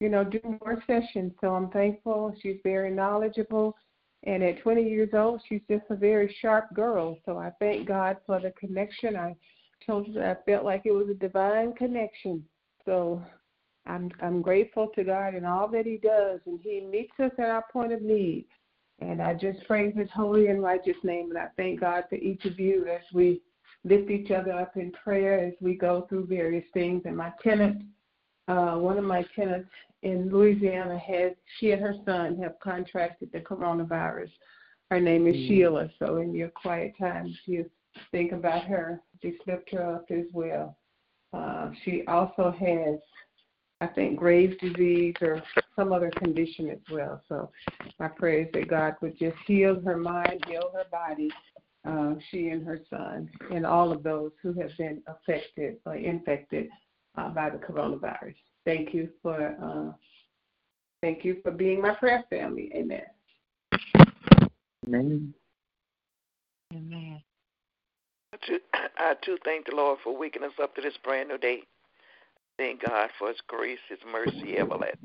[0.00, 1.32] you know, do more sessions.
[1.40, 2.34] So I'm thankful.
[2.40, 3.76] She's very knowledgeable
[4.24, 7.18] and at 20 years old, she's just a very sharp girl.
[7.24, 9.16] So I thank God for the connection.
[9.16, 9.34] I
[9.84, 12.44] told her I felt like it was a divine connection.
[12.84, 13.22] So
[13.86, 17.48] I'm I'm grateful to God and all that He does, and He meets us at
[17.48, 18.46] our point of need.
[19.00, 22.44] And I just praise His holy and righteous name, and I thank God for each
[22.44, 23.42] of you as we
[23.84, 27.02] lift each other up in prayer as we go through various things.
[27.04, 27.82] And my tenant,
[28.48, 29.68] uh, one of my tenants
[30.02, 34.30] in Louisiana has she and her son have contracted the coronavirus.
[34.90, 35.48] Her name is mm.
[35.48, 35.88] Sheila.
[35.98, 37.68] So in your quiet times, you
[38.10, 39.00] think about her.
[39.22, 40.76] Just lift her up as well.
[41.32, 42.98] Uh, she also has,
[43.82, 45.42] I think, Graves' disease or
[45.74, 47.20] some other condition as well.
[47.28, 47.50] So
[47.98, 51.30] my prayer is that God would just heal her mind, heal her body,
[51.84, 56.68] uh, she and her son, and all of those who have been affected or infected
[57.18, 58.36] uh, by the coronavirus.
[58.64, 59.92] Thank you for uh,
[61.00, 62.70] thank you for being my prayer family.
[62.76, 63.02] Amen.
[64.86, 65.34] Amen.
[66.72, 67.22] Amen.
[68.32, 71.64] I too thank the Lord for waking us up to this brand new day.
[72.58, 74.98] Thank God for His grace, His mercy, everlasting.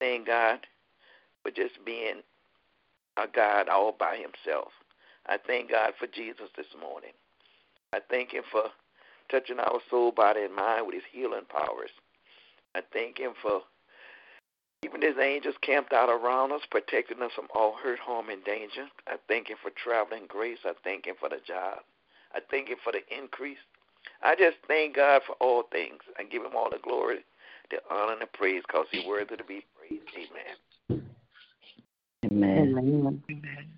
[0.00, 0.60] Thank God
[1.42, 2.22] for just being
[3.16, 4.68] a God all by Himself.
[5.26, 7.12] I thank God for Jesus this morning.
[7.92, 8.64] I thank Him for
[9.30, 11.90] touching our soul, body, and mind with His healing powers.
[12.74, 13.62] I thank Him for
[14.84, 18.86] even His angels camped out around us, protecting us from all hurt, harm, and danger.
[19.06, 20.58] I thank Him for traveling grace.
[20.64, 21.80] I thank Him for the job.
[22.34, 23.58] I thank Him for the increase.
[24.22, 26.00] I just thank God for all things.
[26.18, 27.18] I give Him all the glory,
[27.70, 30.02] the honor, and the praise because He's worthy to be praised.
[30.16, 30.96] Amen.
[32.24, 33.22] Amen.
[33.30, 33.68] Amen.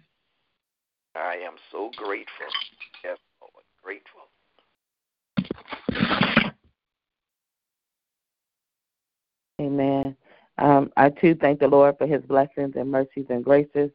[1.14, 2.46] I am so grateful.
[3.04, 4.20] Yes, Lord, grateful.
[9.60, 10.16] Amen.
[10.58, 13.90] Um, I too thank the Lord for his blessings and mercies and graces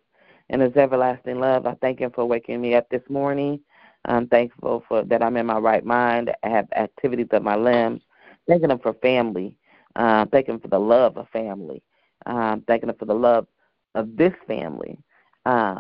[0.50, 1.66] and his everlasting love.
[1.66, 3.60] I thank him for waking me up this morning.
[4.06, 6.32] I'm thankful for that I'm in my right mind.
[6.43, 8.01] I have activities of my limbs.
[8.47, 9.56] Thanking him for family.
[9.95, 11.82] Uh, thanking him for the love of family.
[12.26, 13.47] Um, thanking him for the love
[13.95, 14.97] of this family,
[15.45, 15.80] uh,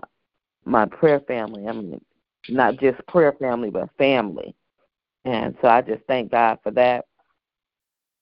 [0.65, 1.67] my prayer family.
[1.67, 2.01] I mean,
[2.49, 4.55] not just prayer family, but family.
[5.25, 7.05] And so I just thank God for that.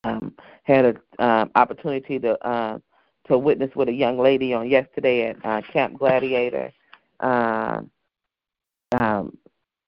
[0.03, 0.33] Um,
[0.63, 2.79] had an um, opportunity to uh,
[3.27, 6.71] to witness with a young lady on yesterday at uh, Camp Gladiator.
[7.19, 7.81] Uh,
[8.99, 9.37] um,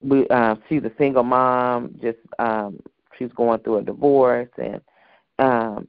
[0.04, 1.94] we uh, she's a single mom.
[2.00, 2.78] Just um,
[3.18, 4.80] she's going through a divorce, and
[5.38, 5.88] um,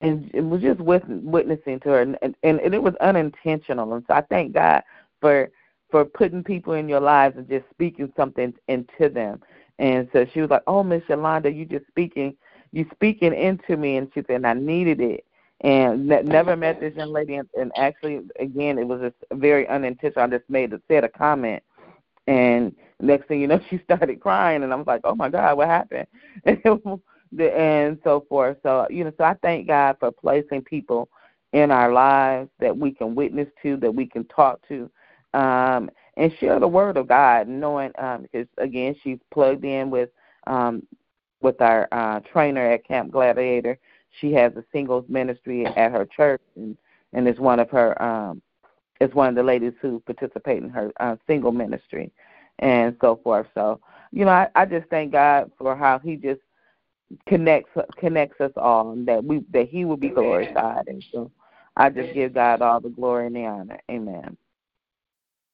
[0.00, 3.94] and it was just with, witnessing to her, and, and and it was unintentional.
[3.94, 4.82] And so I thank God
[5.20, 5.50] for
[5.90, 9.40] for putting people in your lives and just speaking something into them.
[9.78, 12.36] And so she was like, "Oh, Miss Yolanda, you just speaking,
[12.72, 15.24] you speaking into me." And she said, and "I needed it."
[15.62, 19.66] And ne- never met this young lady, and, and actually, again, it was just very
[19.68, 20.24] unintentional.
[20.24, 21.62] I just made said a comment,
[22.26, 25.56] and next thing you know, she started crying, and I was like, "Oh my God,
[25.56, 26.06] what happened?"
[26.44, 28.58] and so forth.
[28.62, 31.08] So you know, so I thank God for placing people
[31.52, 34.90] in our lives that we can witness to, that we can talk to,
[35.34, 40.10] um, and share the word of God, knowing um, because again, she's plugged in with
[40.46, 40.82] um,
[41.40, 43.78] with our uh, trainer at Camp Gladiator.
[44.20, 46.76] She has a singles ministry at her church, and
[47.12, 48.42] and is one of her um,
[49.00, 52.12] is one of the ladies who participate in her uh, single ministry,
[52.58, 53.46] and so forth.
[53.54, 53.80] So
[54.12, 56.40] you know, I, I just thank God for how He just
[57.26, 60.88] connects connects us all, and that we that He will be glorified.
[60.88, 61.30] And so,
[61.76, 63.80] I just give God all the glory and the honor.
[63.90, 64.36] Amen.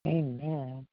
[0.07, 0.87] Amen.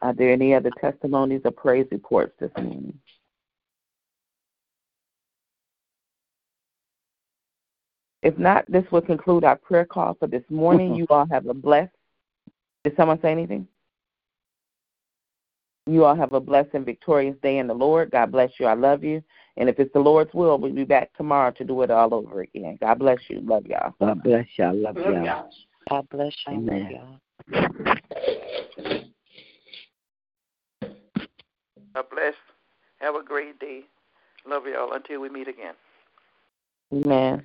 [0.00, 2.98] Are there any other testimonies or praise reports this morning?
[8.22, 10.90] If not, this will conclude our prayer call for this morning.
[10.90, 10.98] Mm-hmm.
[10.98, 11.94] You all have a blessed.
[12.84, 13.66] Did someone say anything?
[15.86, 18.10] You all have a blessed and victorious day in the Lord.
[18.10, 18.66] God bless you.
[18.66, 19.22] I love you.
[19.56, 22.42] And if it's the Lord's will, we'll be back tomorrow to do it all over
[22.42, 22.76] again.
[22.80, 23.40] God bless you.
[23.40, 23.94] Love y'all.
[23.98, 24.74] God bless y'all.
[24.74, 25.24] Love, love y'all.
[25.24, 25.50] y'all.
[25.88, 26.54] God bless you.
[26.54, 26.82] Amen.
[26.82, 27.78] Love y'all.
[31.94, 32.34] God bless.
[32.98, 33.82] Have a great day.
[34.46, 35.74] Love y'all until we meet again.
[36.92, 37.44] Amen.